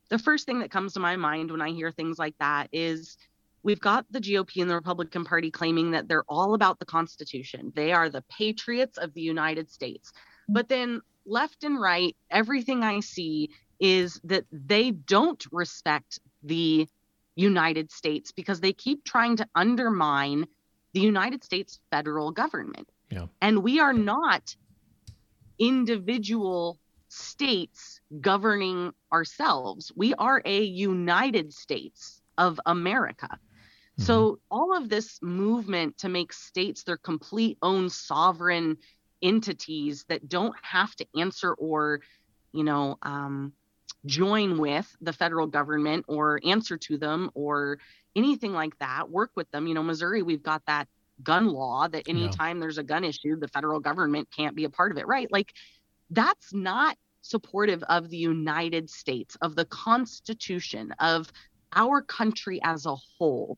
[0.09, 3.17] the first thing that comes to my mind when I hear things like that is
[3.61, 7.71] we've got the GOP and the Republican Party claiming that they're all about the Constitution.
[7.75, 10.13] They are the patriots of the United States.
[10.47, 16.87] But then left and right, everything I see is that they don't respect the
[17.35, 20.45] United States because they keep trying to undermine
[20.93, 22.89] the United States federal government.
[23.09, 23.27] Yeah.
[23.41, 24.55] And we are not
[25.57, 29.91] individual states governing ourselves.
[29.95, 33.27] We are a United States of America.
[33.29, 34.03] Mm-hmm.
[34.03, 38.77] So all of this movement to make states their complete own sovereign
[39.21, 42.01] entities that don't have to answer or,
[42.53, 43.53] you know, um,
[44.05, 47.79] join with the federal government or answer to them or
[48.15, 49.67] anything like that, work with them.
[49.67, 50.87] You know, Missouri, we've got that
[51.21, 52.61] gun law that anytime yeah.
[52.61, 55.31] there's a gun issue, the federal government can't be a part of it, right?
[55.31, 55.53] Like
[56.09, 61.31] that's not supportive of the United States, of the Constitution, of
[61.73, 63.57] our country as a whole.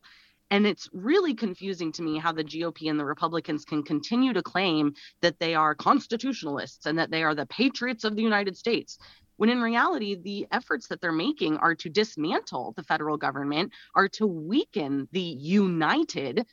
[0.50, 4.42] And it's really confusing to me how the GOP and the Republicans can continue to
[4.42, 8.98] claim that they are constitutionalists and that they are the patriots of the United States
[9.36, 14.08] when in reality, the efforts that they're making are to dismantle the federal government, are
[14.08, 16.46] to weaken the united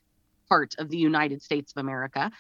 [0.47, 2.31] part of the United States of America.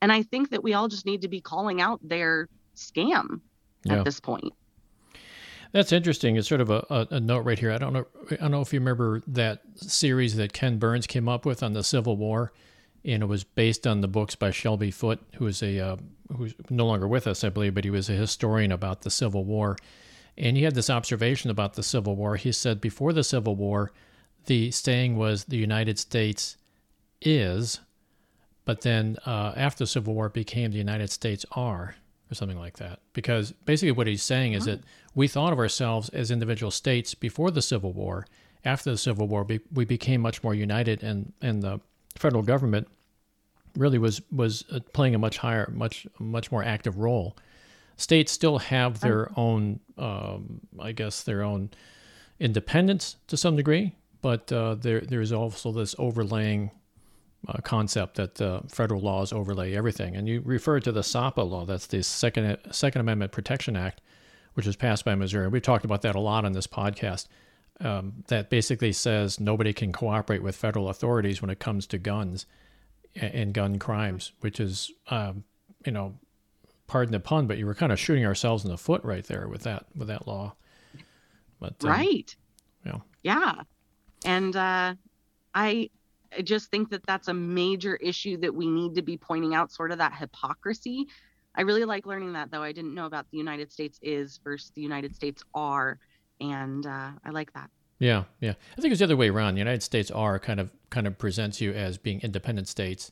[0.00, 3.40] And I think that we all just need to be calling out their scam
[3.84, 3.94] yeah.
[3.94, 4.52] at this point.
[5.72, 6.36] That's interesting.
[6.36, 7.72] It's sort of a, a, a, note right here.
[7.72, 8.06] I don't know.
[8.30, 11.74] I don't know if you remember that series that Ken Burns came up with on
[11.74, 12.52] the Civil War,
[13.04, 15.96] and it was based on the books by Shelby Foote, who is a uh,
[16.36, 19.44] who's no longer with us, I believe, but he was a historian about the Civil
[19.44, 19.76] War.
[20.36, 22.36] And he had this observation about the Civil War.
[22.36, 23.92] He said before the Civil War,
[24.46, 26.56] the saying was the United States
[27.20, 27.80] is,
[28.64, 31.96] but then uh, after the Civil War, it became the United States are,
[32.30, 33.00] or something like that.
[33.14, 34.80] Because basically, what he's saying is that
[35.14, 38.26] we thought of ourselves as individual states before the Civil War.
[38.64, 41.80] After the Civil War, we became much more united, and, and the
[42.18, 42.88] federal government
[43.76, 47.36] really was was uh, playing a much higher, much much more active role.
[47.96, 51.70] States still have their own, um, I guess, their own
[52.38, 56.70] independence to some degree, but uh, there there's also this overlaying
[57.46, 60.16] uh, concept that uh, federal laws overlay everything.
[60.16, 64.00] And you refer to the SAPA law, that's the Second Second Amendment Protection Act,
[64.54, 65.48] which was passed by Missouri.
[65.48, 67.26] We've talked about that a lot on this podcast.
[67.80, 72.44] Um, that basically says nobody can cooperate with federal authorities when it comes to guns
[73.14, 75.44] and gun crimes, which is, um,
[75.86, 76.18] you know,
[76.88, 79.46] pardon the pun, but you were kind of shooting ourselves in the foot right there
[79.46, 80.54] with that with that law.
[81.60, 82.34] But um, right.
[82.84, 82.98] Yeah.
[83.22, 83.62] Yeah.
[84.24, 84.94] And uh,
[85.54, 85.90] I
[86.36, 89.70] I just think that that's a major issue that we need to be pointing out,
[89.70, 91.06] sort of that hypocrisy.
[91.54, 92.62] I really like learning that, though.
[92.62, 95.98] I didn't know about the United States is versus the United States are,
[96.40, 97.70] and uh, I like that.
[97.98, 98.54] Yeah, yeah.
[98.76, 99.54] I think it's the other way around.
[99.54, 103.10] The United States are kind of kind of presents you as being independent states,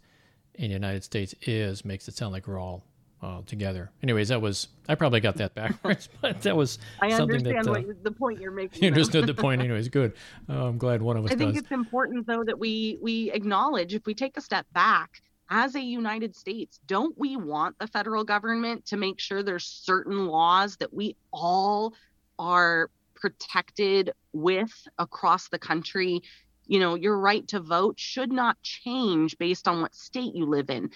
[0.58, 2.84] and the United States is makes it sound like we're all
[3.20, 3.90] uh, together.
[4.02, 7.68] Anyways, that was I probably got that backwards, but that was I something understand that
[7.68, 8.80] uh, what you- the point you're making.
[8.82, 9.60] you understood the point.
[9.60, 10.12] Anyways, good.
[10.48, 11.62] Uh, I'm glad one of us I think does.
[11.64, 15.80] it's important though that we we acknowledge if we take a step back as a
[15.80, 20.92] United States, don't we want the federal government to make sure there's certain laws that
[20.94, 21.94] we all
[22.38, 26.22] are protected with across the country?
[26.66, 30.70] You know, your right to vote should not change based on what state you live
[30.70, 30.90] in.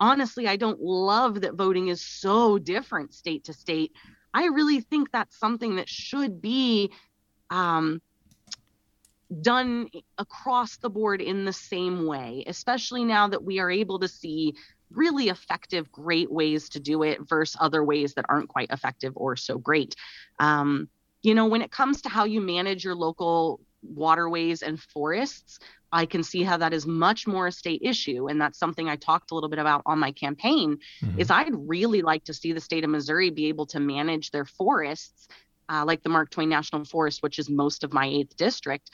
[0.00, 3.92] Honestly, I don't love that voting is so different state to state.
[4.34, 6.90] I really think that's something that should be
[7.50, 8.00] um,
[9.40, 9.88] done
[10.18, 14.54] across the board in the same way, especially now that we are able to see
[14.90, 19.36] really effective, great ways to do it versus other ways that aren't quite effective or
[19.36, 19.94] so great.
[20.38, 20.88] Um,
[21.22, 25.58] you know, when it comes to how you manage your local waterways and forests,
[25.92, 28.28] I can see how that is much more a state issue.
[28.28, 31.20] And that's something I talked a little bit about on my campaign Mhm.
[31.20, 34.44] is I'd really like to see the state of Missouri be able to manage their
[34.44, 35.28] forests,
[35.68, 38.90] uh, like the Mark Twain National Forest, which is most of my eighth district.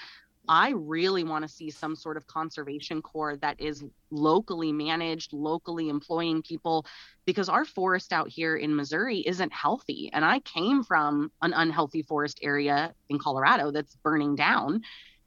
[0.49, 5.89] I really want to see some sort of conservation corps that is locally managed, locally
[5.89, 6.87] employing people,
[7.27, 10.11] because our forest out here in Missouri isn't healthy.
[10.13, 14.83] And I came from an unhealthy forest area in Colorado that's burning down.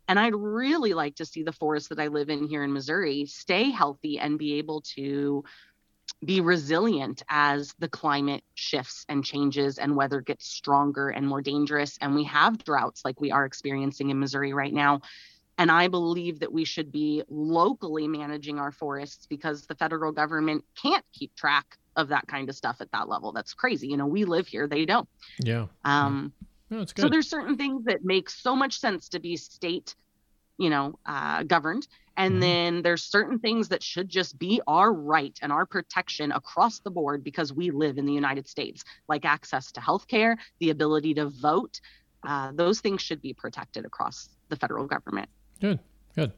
[0.08, 3.26] And I'd really like to see the forest that I live in here in Missouri
[3.28, 5.44] stay healthy and be able to
[6.24, 11.98] be resilient as the climate shifts and changes and weather gets stronger and more dangerous.
[12.00, 15.02] And we have droughts like we are experiencing in Missouri right now.
[15.58, 20.64] And I believe that we should be locally managing our forests because the federal government
[20.82, 23.32] can't keep track of that kind of stuff at that level.
[23.32, 23.88] That's crazy.
[23.88, 25.10] You know, we live here, they don't.
[25.40, 25.68] Yeah.
[25.84, 26.34] Um,
[26.70, 29.94] No, so there's certain things that make so much sense to be state,
[30.58, 31.86] you know, uh, governed,
[32.18, 32.40] and Mhm.
[32.42, 36.92] then there's certain things that should just be our right and our protection across the
[36.92, 41.14] board because we live in the United States, like access to health care, the ability
[41.16, 41.80] to vote.
[42.24, 45.30] Uh, those things should be protected across the federal government.
[45.60, 45.80] Good,
[46.16, 46.34] good.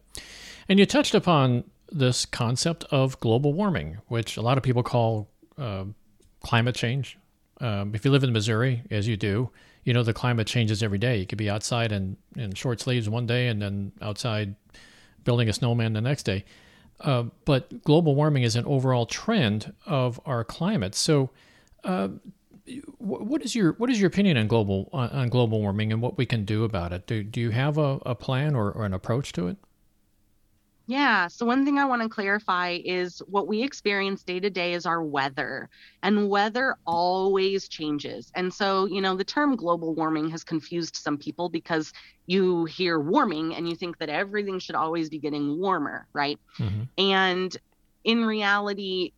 [0.69, 5.29] And you touched upon this concept of global warming, which a lot of people call
[5.57, 5.85] uh,
[6.41, 7.17] climate change.
[7.59, 9.49] Um, if you live in Missouri, as you do,
[9.83, 11.17] you know the climate changes every day.
[11.17, 14.55] You could be outside in, in short sleeves one day and then outside
[15.23, 16.45] building a snowman the next day.
[16.99, 20.95] Uh, but global warming is an overall trend of our climate.
[20.95, 21.31] So,
[21.83, 22.09] uh,
[22.97, 26.17] wh- what is your what is your opinion on global on global warming and what
[26.17, 27.07] we can do about it?
[27.07, 29.57] Do do you have a, a plan or, or an approach to it?
[30.85, 31.27] Yeah.
[31.29, 34.85] So, one thing I want to clarify is what we experience day to day is
[34.85, 35.69] our weather,
[36.01, 38.29] and weather always changes.
[38.35, 41.91] And so, you know, the term global warming has confused some people because
[42.27, 46.37] you hear warming and you think that everything should always be getting warmer, right?
[46.59, 46.89] Mhm.
[46.97, 47.55] And
[48.03, 49.13] in reality,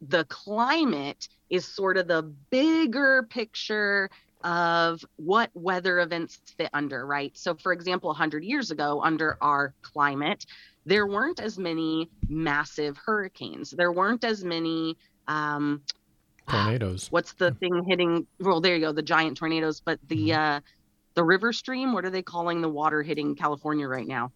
[0.00, 4.10] the climate is sort of the bigger picture
[4.44, 7.36] of what weather events fit under, right?
[7.36, 10.44] So, for example, 100 years ago, under our climate,
[10.86, 13.70] there weren't as many massive hurricanes.
[13.72, 14.96] There weren't as many,
[15.28, 15.82] um,
[16.48, 17.08] Tornadoes.
[17.10, 18.26] what's the thing hitting?
[18.38, 19.80] Well, there you go, the giant tornadoes.
[19.84, 20.60] But the uh,
[21.16, 24.30] the river stream, what are they calling the water hitting California right now?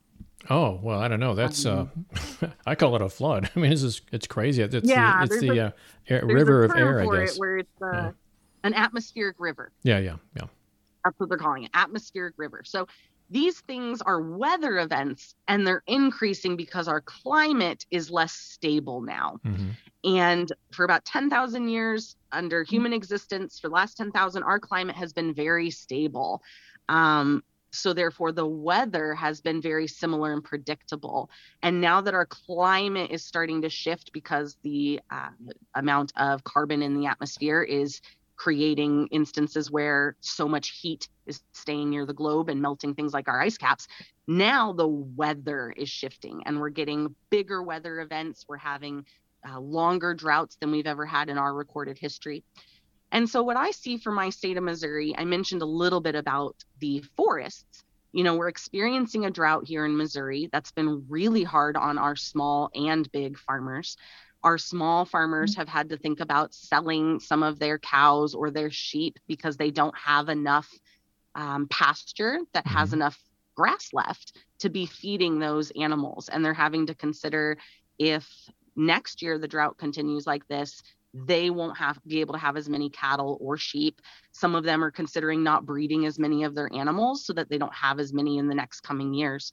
[0.48, 1.34] Oh well, I don't know.
[1.36, 1.86] That's uh,
[2.66, 3.48] I call it a flood.
[3.54, 4.62] I mean, this is it's crazy.
[4.62, 5.70] It's Yeah, the, it's the a- uh,
[6.08, 7.36] air, river of air, I guess.
[7.36, 8.10] it where it's uh, Yeah.
[8.64, 9.70] an atmospheric river.
[9.84, 10.46] Yeah, yeah, yeah.
[11.04, 12.62] That's what they're calling it, atmospheric river.
[12.64, 12.86] So
[13.30, 19.38] these things are weather events and they're increasing because our climate is less stable now.
[19.44, 19.70] hmm
[20.02, 25.12] And for about 10,000 years under human existence, for the last 10,000, our climate has
[25.12, 26.42] been very stable.
[26.88, 31.30] Um, so therefore, the weather has been very similar and predictable.
[31.62, 35.28] And now that our climate is starting to shift because the uh,
[35.74, 38.00] amount of carbon in the atmosphere is
[38.40, 43.29] creating instances where so much heat is staying near the globe and melting things like
[43.29, 43.87] our ice caps.
[44.27, 48.46] Now the weather is shifting and we're getting bigger weather events.
[48.48, 49.04] We're having
[49.46, 52.42] uh, longer droughts than we've ever had in our recorded history.
[53.12, 56.14] And so, what I see for my state of Missouri, I mentioned a little bit
[56.14, 57.85] about the forests.
[58.12, 62.17] You know, we're experiencing a drought here in Missouri that's been really hard on our
[62.17, 63.98] small and big farmers.
[64.42, 68.70] Our small farmers have had to think about selling some of their cows or their
[68.70, 70.68] sheep because they don't have enough
[71.34, 72.78] um, pasture that mm-hmm.
[72.78, 73.18] has enough
[73.54, 76.28] grass left to be feeding those animals.
[76.28, 77.58] And they're having to consider
[77.98, 78.26] if
[78.76, 80.82] next year the drought continues like this,
[81.12, 84.00] they won't have be able to have as many cattle or sheep.
[84.32, 87.58] Some of them are considering not breeding as many of their animals so that they
[87.58, 89.52] don't have as many in the next coming years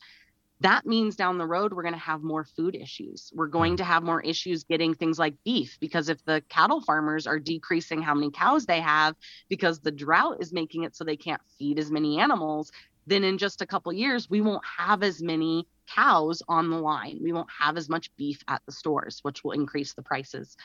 [0.61, 3.31] that means down the road we're going to have more food issues.
[3.35, 3.77] We're going hmm.
[3.77, 8.01] to have more issues getting things like beef because if the cattle farmers are decreasing
[8.01, 9.15] how many cows they have
[9.49, 12.71] because the drought is making it so they can't feed as many animals
[13.05, 17.19] then in just a couple years we won't have as many cows on the line.
[17.23, 20.57] We won't have as much beef at the stores which will increase the prices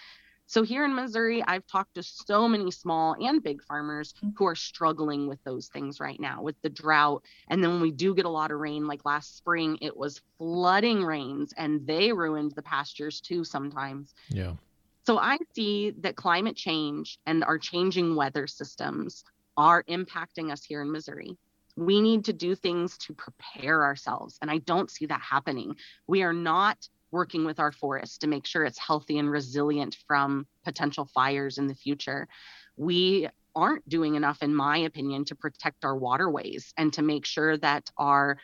[0.47, 4.33] so here in Missouri, I've talked to so many small and big farmers mm.
[4.37, 7.25] who are struggling with those things right now with the drought.
[7.49, 10.21] And then when we do get a lot of rain, like last spring, it was
[10.39, 14.15] flooding rains and they ruined the pastures too sometimes.
[14.29, 14.55] Yeah.
[15.05, 19.25] So I see that climate change and our changing weather systems
[19.57, 21.37] are impacting us here in Missouri.
[21.77, 24.39] We need to do things to prepare ourselves.
[24.43, 25.77] And I don't see that happening.
[26.07, 30.47] We are not working with our forests to make sure it's healthy and resilient from
[30.65, 32.27] potential fires in the future.
[32.77, 37.57] We aren't doing enough, in my opinion, to protect our waterways and to make sure
[37.59, 38.39] that our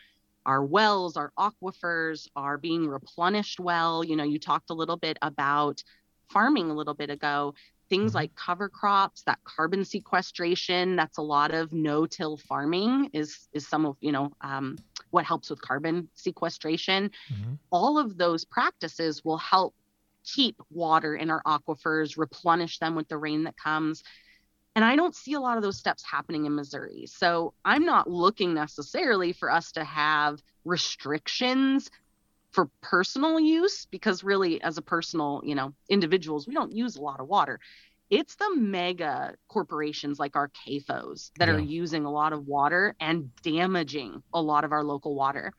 [0.45, 4.03] our wells, our aquifers are being replenished well.
[4.03, 5.83] You know, you talked a little bit about
[6.29, 7.53] farming a little bit ago
[7.89, 8.17] things mm-hmm.
[8.17, 13.85] like cover crops that carbon sequestration that's a lot of no-till farming is is some
[13.85, 14.77] of you know um,
[15.11, 17.53] what helps with carbon sequestration mm-hmm.
[17.71, 19.73] all of those practices will help
[20.23, 24.03] keep water in our aquifers replenish them with the rain that comes
[24.75, 27.05] and I don't see a lot of those steps happening in Missouri.
[27.07, 31.89] So I'm not looking necessarily for us to have restrictions
[32.51, 37.01] for personal use because really as a personal you know individuals we don't use a
[37.01, 37.59] lot of water
[38.09, 41.55] it's the mega corporations like our CAFOs that yeah.
[41.55, 45.53] are using a lot of water and damaging a lot of our local water.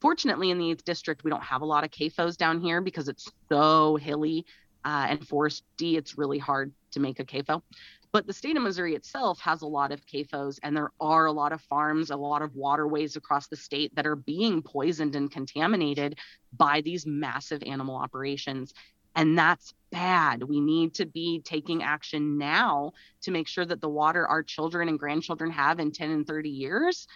[0.00, 3.08] Fortunately, in the 8th district, we don't have a lot of CAFOs down here because
[3.08, 4.46] it's so hilly
[4.84, 5.96] uh, and foresty.
[5.96, 7.62] It's really hard to make a CAFO.
[8.10, 11.32] But the state of Missouri itself has a lot of CAFOs, and there are a
[11.32, 15.30] lot of farms, a lot of waterways across the state that are being poisoned and
[15.30, 16.18] contaminated
[16.56, 18.72] by these massive animal operations.
[19.18, 20.44] And that's bad.
[20.44, 22.92] We need to be taking action now
[23.22, 26.48] to make sure that the water our children and grandchildren have in 10 and 30
[26.48, 27.08] years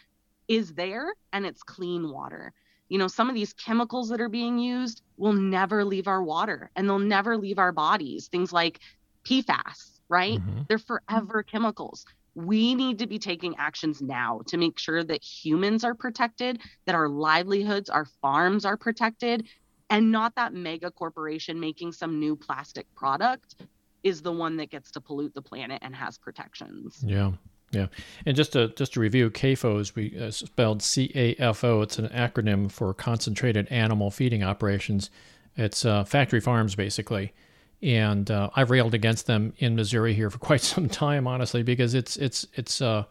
[0.49, 2.53] is there and it's clean water.
[2.89, 6.73] You know, some of these chemicals that are being used will never leave our water
[6.75, 8.27] and they'll never leave our bodies.
[8.27, 8.81] Things like
[9.25, 10.41] PFAS, right?
[10.41, 10.63] Mm-hmm.
[10.69, 12.05] They're forever chemicals.
[12.35, 16.97] We need to be taking actions now to make sure that humans are protected, that
[16.97, 19.47] our livelihoods, our farms are protected,
[19.93, 23.57] and not that mega corporation making some new plastic product
[24.03, 27.05] is the one that gets to pollute the planet and has protections.
[27.07, 27.33] Yeah.
[27.71, 27.87] Yeah,
[28.27, 31.81] and just to just to review, CAFOs we uh, spelled C A F O.
[31.81, 35.09] It's an acronym for Concentrated Animal Feeding Operations.
[35.57, 37.33] It's uh, factory farms basically,
[37.81, 41.95] and uh, I've railed against them in Missouri here for quite some time, honestly, because
[41.95, 43.05] it's it's it's uh,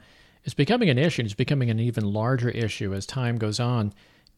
[0.44, 1.24] it's becoming an issue.
[1.24, 3.94] It's becoming an even larger issue as time goes on.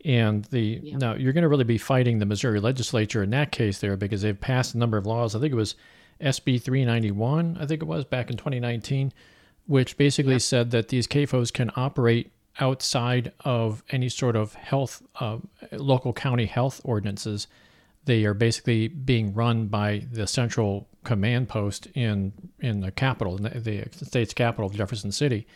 [0.05, 0.97] And the yeah.
[0.97, 4.21] now you're going to really be fighting the Missouri legislature in that case there because
[4.21, 5.35] they've passed a number of laws.
[5.35, 5.75] I think it was
[6.21, 7.57] SB 391.
[7.59, 9.13] I think it was back in 2019,
[9.67, 10.39] which basically yeah.
[10.39, 15.37] said that these CAFOs can operate outside of any sort of health, uh,
[15.71, 17.47] local county health ordinances
[18.05, 23.43] they are basically being run by the central command post in in the capital, in
[23.43, 25.47] the, the state's capital, Jefferson City.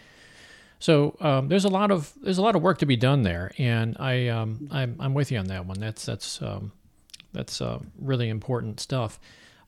[0.80, 3.52] So um, there's a lot of there's a lot of work to be done there,
[3.58, 5.80] and I um, I'm, I'm with you on that one.
[5.80, 6.72] That's that's um,
[7.34, 9.20] that's uh, really important stuff.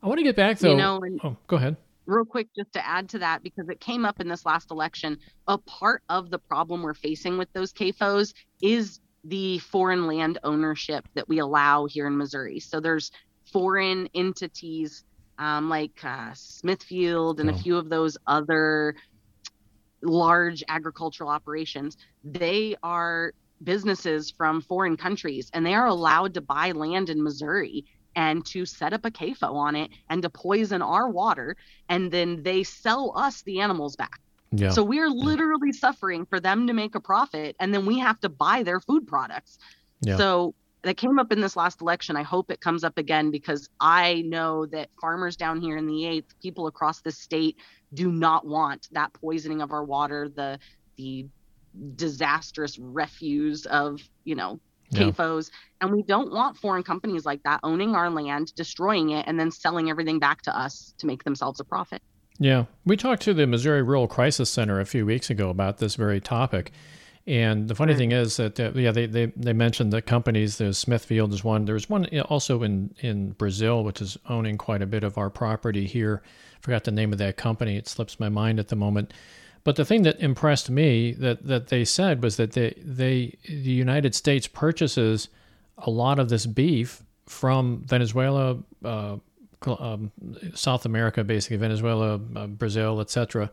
[0.04, 0.72] I want to get back though.
[0.72, 1.78] You know, oh, go ahead.
[2.06, 5.18] Real quick, just to add to that, because it came up in this last election,
[5.48, 11.08] a part of the problem we're facing with those CAFOs is the foreign land ownership
[11.14, 12.60] that we allow here in Missouri.
[12.60, 13.12] So there's
[13.52, 15.04] foreign entities
[15.38, 17.54] um, like uh, Smithfield and oh.
[17.54, 18.96] a few of those other
[20.02, 21.98] large agricultural operations.
[22.24, 23.34] They are
[23.64, 27.86] businesses from foreign countries and they are allowed to buy land in Missouri
[28.16, 31.56] and to set up a CAFO on it and to poison our water.
[31.90, 34.20] And then they sell us the animals back.
[34.52, 34.72] Yeah.
[34.72, 38.30] So we're literally suffering for them to make a profit and then we have to
[38.30, 39.60] buy their food products.
[40.02, 40.18] Yeah.
[40.18, 42.16] So that came up in this last election.
[42.16, 46.06] I hope it comes up again because I know that farmers down here in the
[46.06, 47.58] eighth, people across the state
[47.94, 50.60] do not want that poisoning of our water, the
[50.96, 51.28] the
[51.96, 54.60] disastrous refuse of, you know,
[54.94, 55.50] CAFOs.
[55.50, 55.88] Yeah.
[55.88, 59.52] And we don't want foreign companies like that owning our land, destroying it, and then
[59.52, 62.02] selling everything back to us to make themselves a profit.
[62.40, 65.96] Yeah, we talked to the Missouri Rural Crisis Center a few weeks ago about this
[65.96, 66.72] very topic.
[67.30, 70.58] And the funny thing is that uh, yeah, they, they they mentioned the companies.
[70.58, 71.66] There's Smithfield is one.
[71.66, 75.86] There's one also in in Brazil, which is owning quite a bit of our property
[75.86, 76.24] here.
[76.62, 77.78] Forgot the name of that company.
[77.78, 79.14] It slips my mind at the moment.
[79.64, 83.54] But the thing that impressed me that that they said was that they they the
[83.54, 85.30] United States purchases
[85.78, 89.18] a lot of this beef from Venezuela, uh,
[89.68, 90.12] um,
[90.56, 93.52] South America, basically Venezuela, uh, Brazil, etc.,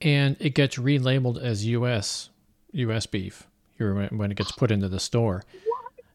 [0.00, 2.28] and it gets relabeled as U.S.
[2.72, 3.06] U.S.
[3.06, 3.46] beef
[3.78, 5.44] here when it gets put into the store.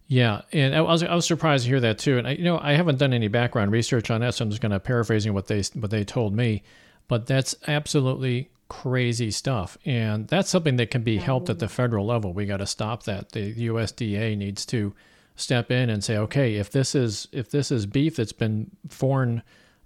[0.08, 2.18] Yeah, and I was I was surprised to hear that too.
[2.18, 4.62] And I, you know, I haven't done any background research on that, so I'm just
[4.62, 6.64] going to paraphrasing what they what they told me.
[7.10, 12.06] But that's absolutely crazy stuff, and that's something that can be helped at the federal
[12.06, 12.34] level.
[12.34, 13.34] We got to stop that.
[13.34, 14.94] The USDA needs to
[15.36, 19.44] step in and say, okay, if this is if this is beef that's been foreign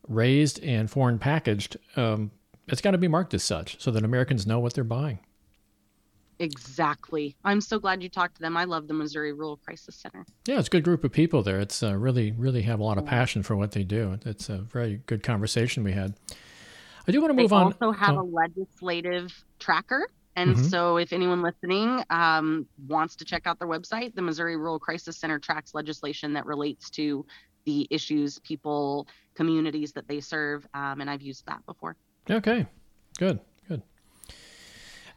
[0.07, 2.29] raised and foreign packaged, um,
[2.67, 5.19] it's got to be marked as such so that Americans know what they're buying.
[6.41, 7.35] Exactly.
[7.43, 8.57] I'm so glad you talked to them.
[8.57, 10.25] I love the Missouri Rural Crisis Center.
[10.45, 11.59] Yeah, it's a good group of people there.
[11.59, 14.17] It's uh, really, really have a lot of passion for what they do.
[14.25, 16.15] It's a very good conversation we had.
[17.07, 17.75] I do want to move they on.
[17.79, 18.21] They also have oh.
[18.21, 20.65] a legislative tracker and mm-hmm.
[20.65, 25.17] so, if anyone listening um, wants to check out their website, the Missouri Rural Crisis
[25.17, 27.25] Center tracks legislation that relates to
[27.65, 30.65] the issues, people, communities that they serve.
[30.73, 31.97] Um, and I've used that before.
[32.29, 32.65] Okay,
[33.17, 33.39] good, good.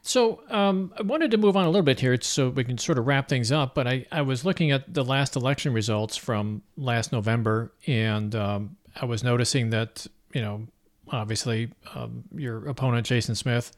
[0.06, 2.98] So, um, I wanted to move on a little bit here so we can sort
[2.98, 3.74] of wrap things up.
[3.74, 8.76] But I, I was looking at the last election results from last November, and um,
[9.00, 10.66] I was noticing that, you know,
[11.10, 13.72] obviously um, your opponent, Jason Smith,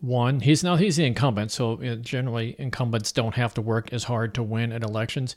[0.00, 0.38] won.
[0.38, 4.42] He's now he's the incumbent, so generally incumbents don't have to work as hard to
[4.44, 5.34] win at elections.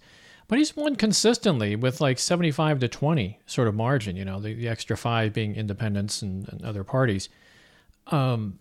[0.48, 4.54] But he's won consistently with like 75 to 20 sort of margin, you know, the,
[4.54, 7.30] the extra five being independents and, and other parties.
[8.08, 8.60] Um,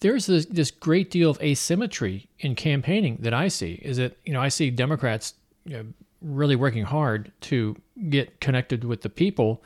[0.00, 3.80] there's this, this great deal of asymmetry in campaigning that I see.
[3.82, 5.34] Is that, you know, I see Democrats
[5.64, 5.84] you know,
[6.22, 7.76] really working hard to
[8.08, 9.62] get connected with the people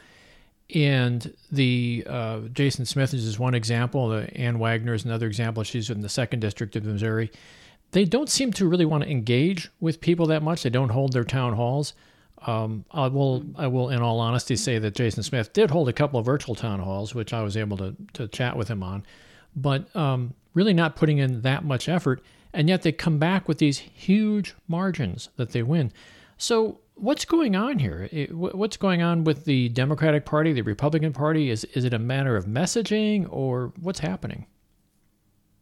[0.75, 4.09] and the uh, Jason Smith is one example.
[4.09, 5.63] The Ann Wagner is another example.
[5.63, 7.31] She's in the second district of Missouri.
[7.91, 10.63] They don't seem to really want to engage with people that much.
[10.63, 11.93] They don't hold their town halls.
[12.47, 15.93] Um, I will, I will, in all honesty, say that Jason Smith did hold a
[15.93, 19.05] couple of virtual town halls, which I was able to to chat with him on,
[19.55, 22.23] but um, really not putting in that much effort.
[22.53, 25.93] And yet they come back with these huge margins that they win.
[26.37, 28.09] So what's going on here?
[28.31, 31.51] What's going on with the Democratic Party, the Republican Party?
[31.51, 34.47] Is is it a matter of messaging, or what's happening?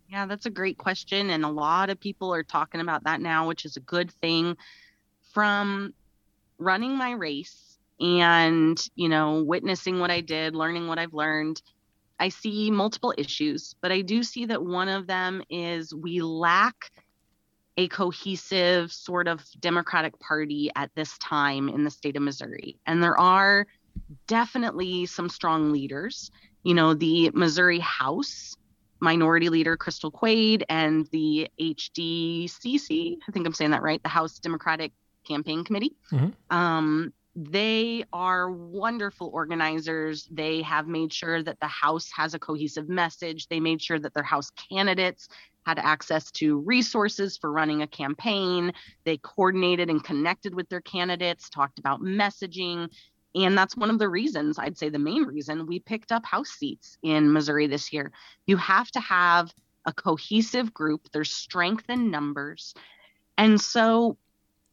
[0.09, 3.47] Yeah, that's a great question, and a lot of people are talking about that now,
[3.47, 4.57] which is a good thing.
[5.33, 5.95] From
[6.59, 11.63] running my race and you know witnessing what I did, learning what I've learned.
[12.21, 16.93] I see multiple issues, but I do see that one of them is we lack
[17.79, 22.77] a cohesive sort of Democratic Party at this time in the state of Missouri.
[22.87, 23.67] And there are
[24.27, 26.31] definitely some strong leaders.
[26.63, 28.55] You know, the Missouri House
[29.01, 34.39] Minority Leader Crystal Quade and the HDCC, I think I'm saying that right, the House
[34.39, 34.93] Democratic
[35.27, 35.97] Campaign Committee.
[36.13, 36.55] Mm-hmm.
[36.57, 40.29] Um, they are wonderful organizers.
[40.31, 43.47] They have made sure that the House has a cohesive message.
[43.47, 45.29] They made sure that their House candidates
[45.65, 48.73] had access to resources for running a campaign.
[49.05, 52.89] They coordinated and connected with their candidates, talked about messaging.
[53.35, 56.51] And that's one of the reasons, I'd say the main reason, we picked up House
[56.51, 58.11] seats in Missouri this year.
[58.47, 59.53] You have to have
[59.87, 62.75] a cohesive group, there's strength in numbers.
[63.39, 64.19] And so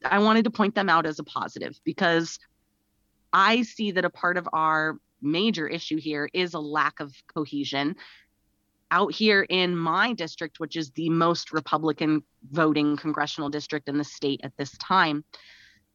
[0.03, 2.39] I wanted to point them out as a positive because
[3.33, 7.95] I see that a part of our major issue here is a lack of cohesion.
[8.89, 14.03] Out here in my district, which is the most Republican voting congressional district in the
[14.03, 15.25] state at this time,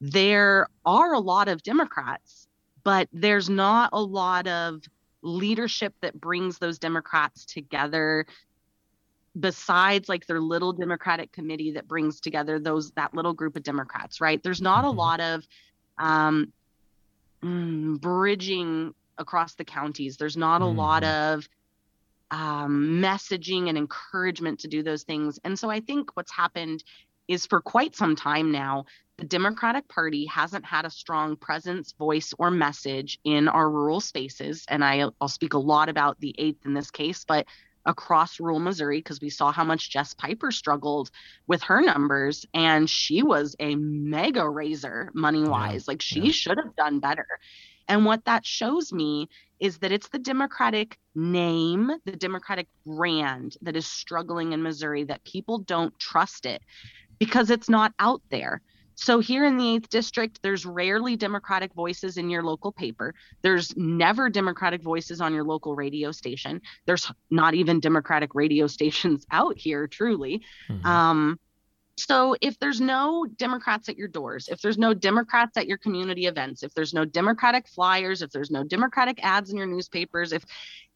[0.00, 2.48] there are a lot of Democrats,
[2.84, 4.82] but there's not a lot of
[5.22, 8.26] leadership that brings those Democrats together
[9.38, 14.20] besides like their little democratic committee that brings together those that little group of democrats
[14.20, 14.98] right there's not a mm-hmm.
[14.98, 15.46] lot of
[15.98, 16.52] um
[17.42, 20.76] mm, bridging across the counties there's not a mm.
[20.76, 21.38] lot mm-hmm.
[21.38, 21.48] of
[22.32, 25.38] um, messaging and encouragement to do those things.
[25.44, 26.82] And so I think what's happened
[27.28, 28.86] is for quite some time now,
[29.18, 34.64] the Democratic Party hasn't had a strong presence, voice, or message in our rural spaces.
[34.68, 37.46] And I, will speak a lot about the eighth in this case, but
[37.86, 41.10] across rural Missouri, because we saw how much Jess Piper struggled
[41.46, 42.46] with her numbers.
[42.54, 45.84] And she was a mega raiser money wise.
[45.86, 46.32] Yeah, like she yeah.
[46.32, 47.26] should have done better.
[47.88, 49.28] And what that shows me
[49.58, 55.24] is that it's the Democratic name, the Democratic brand that is struggling in Missouri, that
[55.24, 56.62] people don't trust it
[57.18, 58.62] because it's not out there.
[58.94, 63.14] So here in the 8th district, there's rarely Democratic voices in your local paper.
[63.42, 66.60] There's never Democratic voices on your local radio station.
[66.86, 70.42] There's not even Democratic radio stations out here, truly.
[70.68, 70.86] Mm-hmm.
[70.86, 71.40] Um,
[71.96, 76.26] so if there's no Democrats at your doors, if there's no Democrats at your community
[76.26, 80.44] events, if there's no Democratic flyers, if there's no Democratic ads in your newspapers, if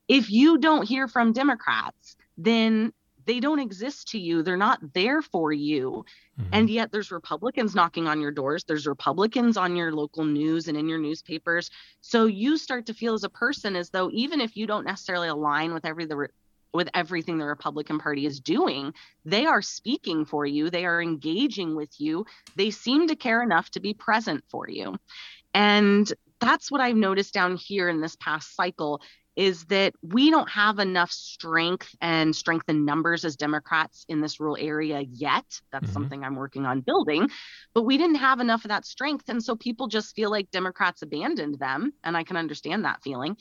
[0.09, 2.93] if you don't hear from Democrats, then
[3.27, 4.43] they don't exist to you.
[4.43, 6.05] They're not there for you.
[6.41, 6.51] Mm-hmm.
[6.53, 8.65] And yet there's Republicans knocking on your doors.
[8.65, 11.71] There's Republicans on your local news and in your newspapers.
[12.01, 15.29] So you start to feel as a person as though even if you don't necessarily
[15.29, 16.29] align with every the
[16.73, 18.93] with everything the Republican Party is doing,
[19.25, 22.27] they are speaking for you, they are engaging with you.
[22.55, 24.97] They seem to care enough to be present for you.
[25.55, 29.01] And that's what I've noticed down here in this past cycle
[29.37, 34.41] is that we don't have enough strength and strength in numbers as Democrats in this
[34.41, 35.45] rural area yet.
[35.71, 35.93] That's mm-hmm.
[35.93, 37.29] something I'm working on building,
[37.75, 39.29] but we didn't have enough of that strength.
[39.29, 41.93] And so people just feel like Democrats abandoned them.
[42.03, 43.37] And I can understand that feeling.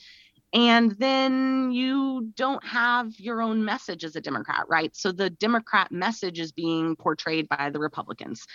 [0.52, 4.94] And then you don't have your own message as a Democrat, right?
[4.94, 8.46] So the Democrat message is being portrayed by the Republicans.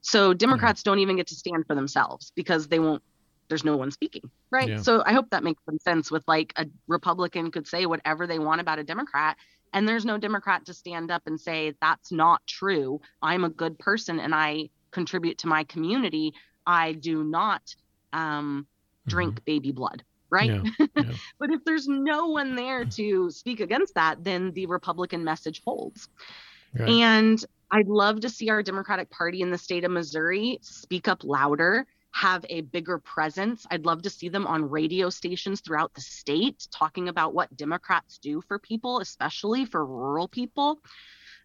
[0.00, 0.90] So Democrats mm-hmm.
[0.90, 3.02] don't even get to stand for themselves because they won't
[3.48, 4.76] there's no one speaking right yeah.
[4.76, 8.38] so i hope that makes some sense with like a republican could say whatever they
[8.38, 9.36] want about a democrat
[9.72, 13.78] and there's no democrat to stand up and say that's not true i'm a good
[13.78, 16.32] person and i contribute to my community
[16.66, 17.74] i do not
[18.12, 18.66] um,
[19.06, 19.44] drink mm-hmm.
[19.44, 20.86] baby blood right yeah.
[20.96, 21.12] Yeah.
[21.38, 26.08] but if there's no one there to speak against that then the republican message holds
[26.74, 26.88] right.
[26.88, 31.24] and I'd love to see our Democratic Party in the state of Missouri speak up
[31.24, 33.66] louder have a bigger presence.
[33.72, 38.18] I'd love to see them on radio stations throughout the state talking about what Democrats
[38.18, 40.78] do for people, especially for rural people.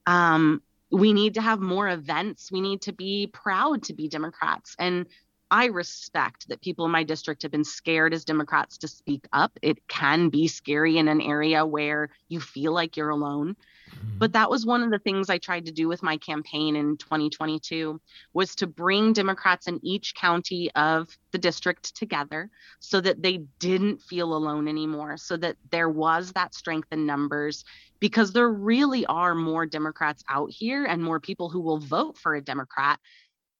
[0.06, 0.62] Um,
[0.92, 2.52] we need to have more events.
[2.52, 4.76] We need to be proud to be Democrats.
[4.78, 5.08] And
[5.52, 9.58] I respect that people in my district have been scared as Democrats to speak up.
[9.62, 13.56] It can be scary in an area where you feel like you're alone.
[13.90, 14.18] Mm-hmm.
[14.20, 16.98] But that was one of the things I tried to do with my campaign in
[16.98, 18.00] 2022
[18.34, 24.04] was to bring Democrats in each county of the district together so that they didn't
[24.04, 27.66] feel alone anymore, so that there was that strength in numbers
[28.00, 32.36] because there really are more Democrats out here and more people who will vote for
[32.36, 33.00] a Democrat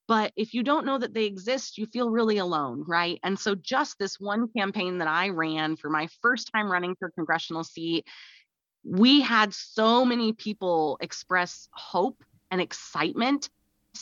[0.10, 3.20] but if you don't know that they exist, you feel really alone, right?
[3.24, 7.12] And so, just this one campaign that I ran for my first time running for
[7.12, 8.08] congressional seat,
[8.84, 13.52] we had so many people express hope and excitement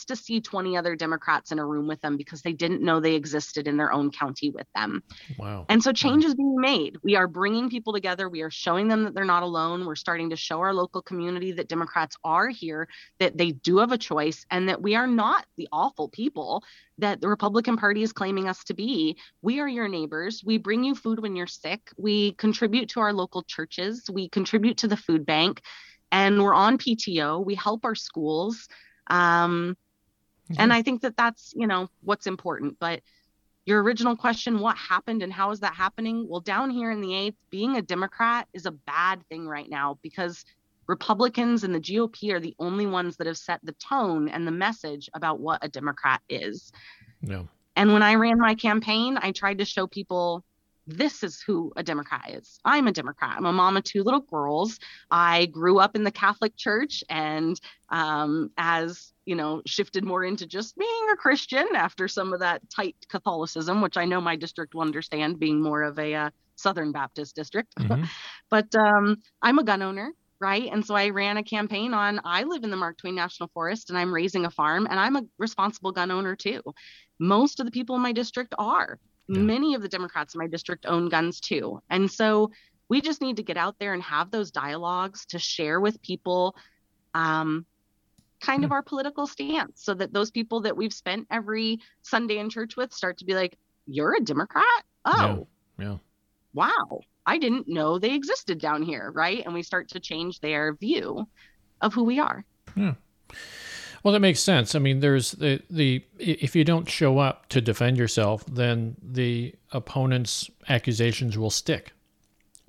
[0.06, 3.14] to see 20 other Democrats in a room with them because they didn't know they
[3.14, 5.02] existed in their own county with them.
[5.38, 5.66] Wow.
[5.68, 6.96] And so change is being made.
[7.02, 8.28] We are bringing people together.
[8.28, 9.86] We are showing them that they're not alone.
[9.86, 13.92] We're starting to show our local community that Democrats are here, that they do have
[13.92, 16.62] a choice, and that we are not the awful people
[16.98, 19.16] that the Republican Party is claiming us to be.
[19.42, 20.42] We are your neighbors.
[20.44, 21.80] We bring you food when you're sick.
[21.96, 24.10] We contribute to our local churches.
[24.12, 25.62] We contribute to the food bank.
[26.10, 27.44] And we're on PTO.
[27.44, 28.66] We help our schools.
[29.08, 29.76] Um,
[30.50, 30.60] mm-hmm.
[30.60, 32.78] And I think that that's, you know, what's important.
[32.78, 33.00] But
[33.66, 36.26] your original question, what happened and how is that happening?
[36.28, 39.98] Well, down here in the eighth, being a Democrat is a bad thing right now
[40.02, 40.44] because
[40.86, 44.50] Republicans and the GOP are the only ones that have set the tone and the
[44.50, 46.72] message about what a Democrat is.
[47.20, 47.42] Yeah.
[47.76, 50.44] And when I ran my campaign, I tried to show people
[50.88, 52.58] this is who a Democrat is.
[52.64, 53.34] I'm a Democrat.
[53.36, 54.78] I'm a mom of two little girls.
[55.10, 57.60] I grew up in the Catholic Church and
[57.90, 62.62] um, as you know, shifted more into just being a Christian after some of that
[62.70, 66.92] tight Catholicism, which I know my district will understand being more of a uh, Southern
[66.92, 67.74] Baptist district.
[67.78, 68.04] Mm-hmm.
[68.50, 70.70] but um, I'm a gun owner right?
[70.72, 73.90] And so I ran a campaign on I live in the Mark Twain National Forest
[73.90, 76.62] and I'm raising a farm and I'm a responsible gun owner too.
[77.18, 78.98] Most of the people in my district are.
[79.28, 79.40] Yeah.
[79.40, 81.80] Many of the Democrats in my district own guns too.
[81.90, 82.50] And so
[82.88, 86.56] we just need to get out there and have those dialogues to share with people
[87.14, 87.66] um,
[88.40, 88.74] kind of hmm.
[88.74, 92.92] our political stance so that those people that we've spent every Sunday in church with
[92.92, 94.64] start to be like, You're a Democrat?
[95.04, 95.46] Oh,
[95.78, 95.84] yeah.
[95.84, 95.96] yeah.
[96.54, 97.00] Wow.
[97.26, 99.10] I didn't know they existed down here.
[99.14, 99.44] Right.
[99.44, 101.28] And we start to change their view
[101.80, 102.44] of who we are.
[102.74, 102.94] Yeah.
[104.02, 104.74] Well, that makes sense.
[104.74, 109.54] I mean, there's the the if you don't show up to defend yourself, then the
[109.72, 111.92] opponent's accusations will stick.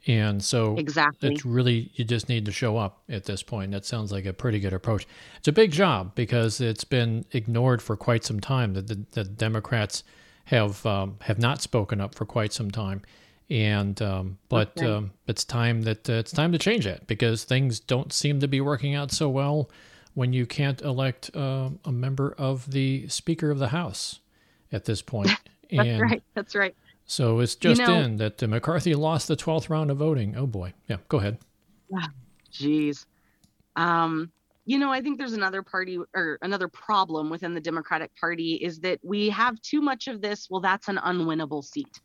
[0.08, 1.32] And so exactly.
[1.34, 3.72] it's really you just need to show up at this point.
[3.72, 5.06] That sounds like a pretty good approach.
[5.38, 9.24] It's a big job because it's been ignored for quite some time that the, the
[9.24, 10.04] Democrats
[10.46, 13.04] have um, have not spoken up for quite some time,
[13.52, 14.88] and um, but Okay.
[14.88, 18.48] um, it's time that uh, it's time to change that because things don't seem to
[18.48, 19.70] be working out so well
[20.20, 24.20] when you can't elect uh, a member of the Speaker of the House
[24.70, 25.30] at this point.
[25.72, 26.24] That's and right.
[26.34, 26.76] That's right.
[27.06, 30.36] so it's just know- in that uh, McCarthy lost the twelfth round of voting.
[30.36, 31.38] Oh boy, yeah, go ahead.
[32.52, 33.06] Jeez.
[33.78, 34.30] Um,
[34.66, 38.82] you know, I think there's another party or another problem within the Democratic Party is
[38.82, 40.50] that we have too much of this.
[40.50, 42.02] Well, that's an unwinnable seat.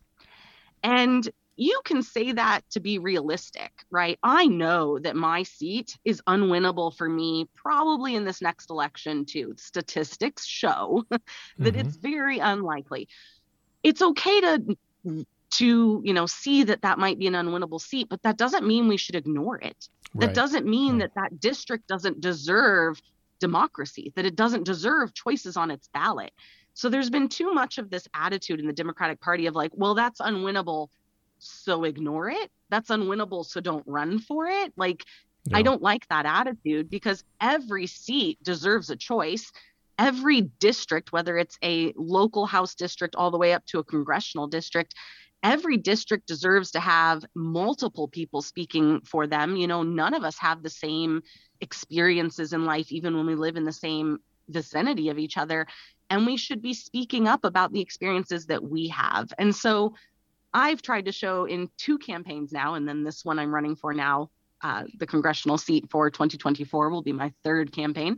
[0.84, 4.18] And you can say that to be realistic, right?
[4.22, 9.54] I know that my seat is unwinnable for me probably in this next election, too.
[9.56, 11.76] Statistics show that Mhm.
[11.76, 13.08] it's very unlikely.
[13.82, 14.76] It's okay to
[15.52, 18.88] to you know see that that might be an unwinnable seat but that doesn't mean
[18.88, 19.76] we should ignore it
[20.18, 20.34] that Right.
[20.34, 22.98] doesn't mean that that district doesn't deserve
[23.40, 26.32] democracy that it doesn't deserve choices on its ballot
[26.72, 29.94] so there's been too much of this attitude in the democratic party of like well
[29.94, 30.88] that's unwinnable
[31.44, 35.04] so ignore it that's unwinnable so don't run for it like
[35.52, 39.52] I don't like that attitude because every seat deserves a choice.
[39.98, 44.46] Every district, whether it's a local house district all the way up to a congressional
[44.46, 44.94] district,
[45.42, 49.56] every district deserves to have multiple people speaking for them.
[49.56, 51.22] You know, none of us have the same
[51.60, 54.18] experiences in life, even when we live in the same
[54.48, 55.66] vicinity of each other.
[56.10, 59.32] And we should be speaking up about the experiences that we have.
[59.38, 59.94] And so
[60.54, 63.92] I've tried to show in two campaigns now, and then this one I'm running for
[63.92, 64.30] now
[64.64, 68.16] uh, the congressional seat for 2024 will be my third campaign.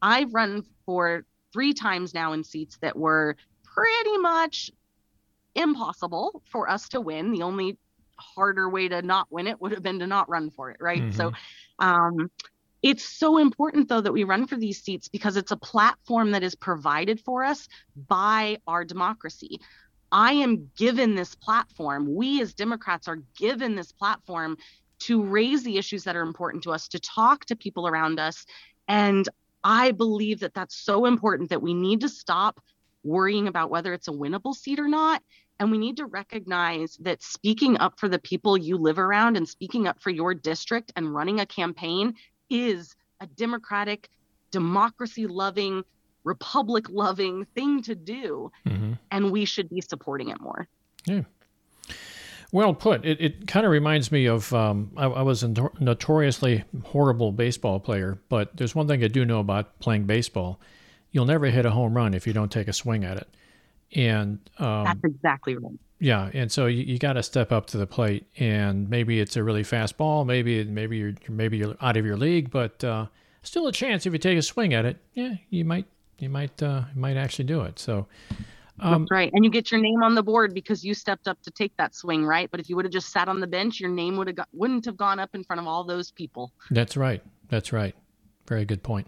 [0.00, 4.70] I've run for three times now in seats that were pretty much
[5.56, 7.32] impossible for us to win.
[7.32, 7.78] The only
[8.16, 11.02] harder way to not win it would have been to not run for it, right?
[11.14, 11.32] So
[11.80, 12.30] um,
[12.82, 16.44] it's so important, though, that we run for these seats because it's a platform that
[16.44, 17.66] is provided for us
[18.08, 19.58] by our democracy.
[20.12, 22.14] I am given this platform.
[22.14, 24.58] We as Democrats are given this platform
[25.00, 28.44] to raise the issues that are important to us, to talk to people around us.
[28.86, 29.26] And
[29.64, 32.60] I believe that that's so important that we need to stop
[33.02, 35.22] worrying about whether it's a winnable seat or not.
[35.58, 39.48] And we need to recognize that speaking up for the people you live around and
[39.48, 42.14] speaking up for your district and running a campaign
[42.50, 44.08] is a democratic,
[44.50, 45.84] democracy loving,
[46.24, 48.50] republic loving thing to do.
[48.66, 48.98] Mhm.
[49.10, 50.68] And we should be supporting it more.
[51.06, 51.22] yeah
[52.52, 53.04] Well put.
[53.04, 57.32] It, it kind of reminds me of um, I, I was a notor- notoriously horrible
[57.32, 60.60] baseball player, but there's one thing I do know about playing baseball:
[61.12, 63.28] you'll never hit a home run if you don't take a swing at it.
[63.94, 65.78] And um, That's exactly right.
[65.98, 69.36] yeah, and so you, you got to step up to the plate, and maybe it's
[69.36, 73.06] a really fast ball, maybe maybe you're maybe you're out of your league, but uh,
[73.42, 74.98] still a chance if you take a swing at it.
[75.14, 75.86] Yeah, you might
[76.22, 77.78] you might uh, you might actually do it.
[77.78, 78.06] So.
[78.80, 79.30] Um, That's right.
[79.32, 81.94] And you get your name on the board because you stepped up to take that
[81.94, 82.50] swing, right?
[82.50, 84.48] But if you would have just sat on the bench, your name would have got,
[84.52, 86.50] wouldn't have gone up in front of all those people.
[86.70, 87.22] That's right.
[87.48, 87.94] That's right.
[88.48, 89.06] Very good point.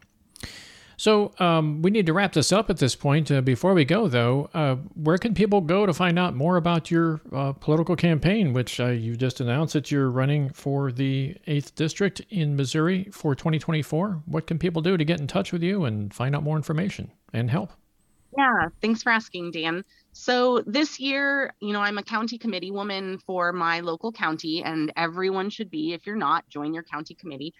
[0.97, 3.31] So um, we need to wrap this up at this point.
[3.31, 6.91] Uh, before we go, though, uh, where can people go to find out more about
[6.91, 11.75] your uh, political campaign, which uh, you just announced that you're running for the 8th
[11.75, 14.23] District in Missouri for 2024?
[14.27, 17.11] What can people do to get in touch with you and find out more information
[17.33, 17.73] and help?
[18.37, 19.85] Yeah, thanks for asking, Dan.
[20.13, 24.93] So this year, you know, I'm a county committee woman for my local county, and
[24.97, 25.93] everyone should be.
[25.93, 27.55] If you're not, join your county committee.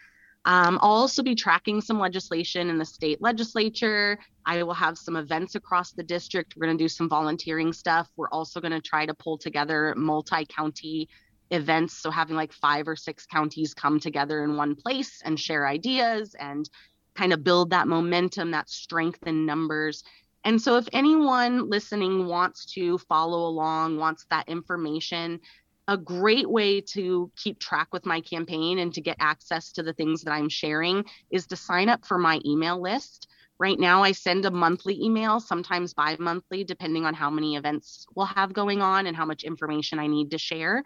[0.47, 4.19] Um, I'll also be tracking some legislation in the state legislature.
[4.45, 6.55] I will have some events across the district.
[6.57, 8.11] We're going to do some volunteering stuff.
[8.17, 11.09] We're also going to try to pull together multi county
[11.51, 11.97] events.
[11.97, 16.35] So, having like five or six counties come together in one place and share ideas
[16.39, 16.69] and
[17.15, 20.05] kind of build that momentum, that strength in numbers.
[20.45, 25.41] And so, if anyone listening wants to follow along, wants that information,
[25.87, 29.93] a great way to keep track with my campaign and to get access to the
[29.93, 33.29] things that I'm sharing is to sign up for my email list.
[33.59, 38.07] Right now, I send a monthly email, sometimes bi monthly, depending on how many events
[38.15, 40.83] we'll have going on and how much information I need to share.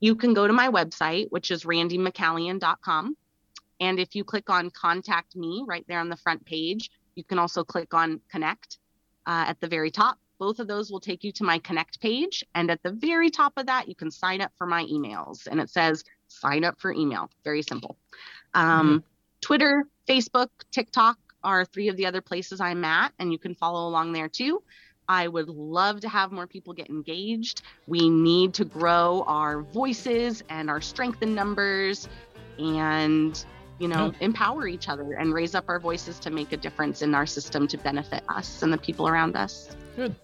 [0.00, 3.16] You can go to my website, which is randimccallian.com.
[3.80, 7.38] And if you click on contact me right there on the front page, you can
[7.38, 8.78] also click on connect
[9.26, 10.18] uh, at the very top.
[10.40, 12.42] Both of those will take you to my connect page.
[12.54, 15.46] And at the very top of that, you can sign up for my emails.
[15.46, 17.30] And it says sign up for email.
[17.44, 17.96] Very simple.
[18.54, 19.04] Um,
[19.42, 23.88] Twitter, Facebook, TikTok are three of the other places I'm at, and you can follow
[23.88, 24.62] along there too.
[25.08, 27.62] I would love to have more people get engaged.
[27.86, 32.08] We need to grow our voices and our strength in numbers.
[32.58, 33.44] And
[33.80, 34.26] you know, yeah.
[34.26, 37.66] empower each other and raise up our voices to make a difference in our system
[37.68, 39.74] to benefit us and the people around us.
[40.00, 40.14] Good.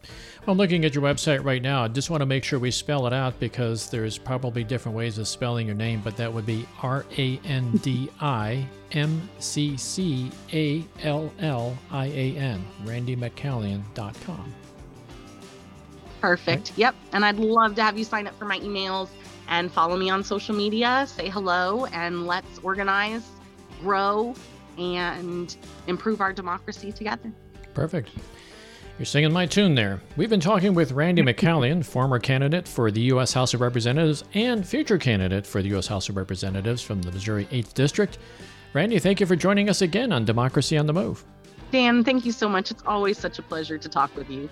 [0.47, 1.85] Well, I'm looking at your website right now.
[1.85, 5.19] I just want to make sure we spell it out because there's probably different ways
[5.19, 9.77] of spelling your name, but that would be R A N D I M C
[9.77, 14.55] C A L L I A N, randimccallian.com.
[16.23, 16.71] Perfect.
[16.71, 16.79] Right?
[16.79, 16.95] Yep.
[17.13, 19.11] And I'd love to have you sign up for my emails
[19.49, 21.07] and follow me on social media.
[21.07, 23.29] Say hello and let's organize,
[23.83, 24.35] grow,
[24.79, 25.55] and
[25.87, 27.31] improve our democracy together.
[27.75, 28.09] Perfect.
[28.99, 30.01] You're singing my tune there.
[30.17, 33.31] We've been talking with Randi McCallian, former candidate for the U.S.
[33.31, 35.87] House of Representatives and future candidate for the U.S.
[35.87, 38.17] House of Representatives from the Missouri 8th District.
[38.73, 41.23] Randy, thank you for joining us again on Democracy on the Move.
[41.73, 42.71] Dan, thank you so much.
[42.71, 44.49] It's always such a pleasure to talk with you.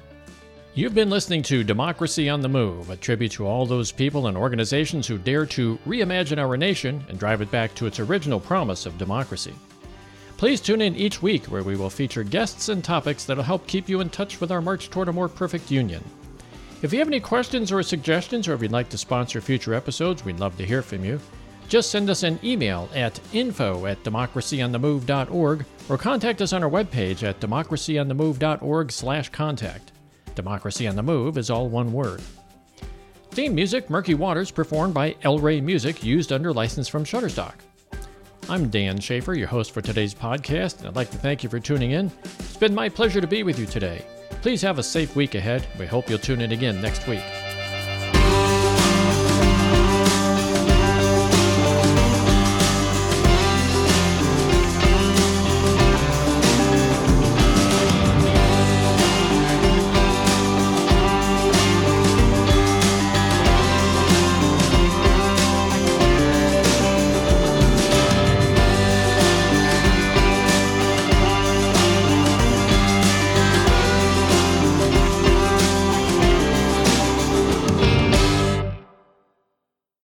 [0.74, 4.36] You've been listening to Democracy on the Move, a tribute to all those people and
[4.36, 8.84] organizations who dare to reimagine our nation and drive it back to its original promise
[8.84, 9.55] of democracy.
[10.45, 13.88] Please tune in each week where we will feature guests and topics that'll help keep
[13.88, 16.05] you in touch with our march toward a more perfect union.
[16.82, 20.22] If you have any questions or suggestions, or if you'd like to sponsor future episodes,
[20.22, 21.18] we'd love to hear from you.
[21.66, 27.22] Just send us an email at info at democracyonthemove.org or contact us on our webpage
[27.22, 29.92] at democracyonthemove.org slash contact.
[30.34, 32.20] Democracy on the Move is all one word.
[33.30, 37.55] Theme music, Murky Waters, performed by El Rey Music, used under license from Shutterstock.
[38.47, 41.59] I'm Dan Schaefer, your host for today's podcast, and I'd like to thank you for
[41.59, 42.12] tuning in.
[42.24, 44.05] It's been my pleasure to be with you today.
[44.42, 45.66] Please have a safe week ahead.
[45.78, 47.22] We hope you'll tune in again next week.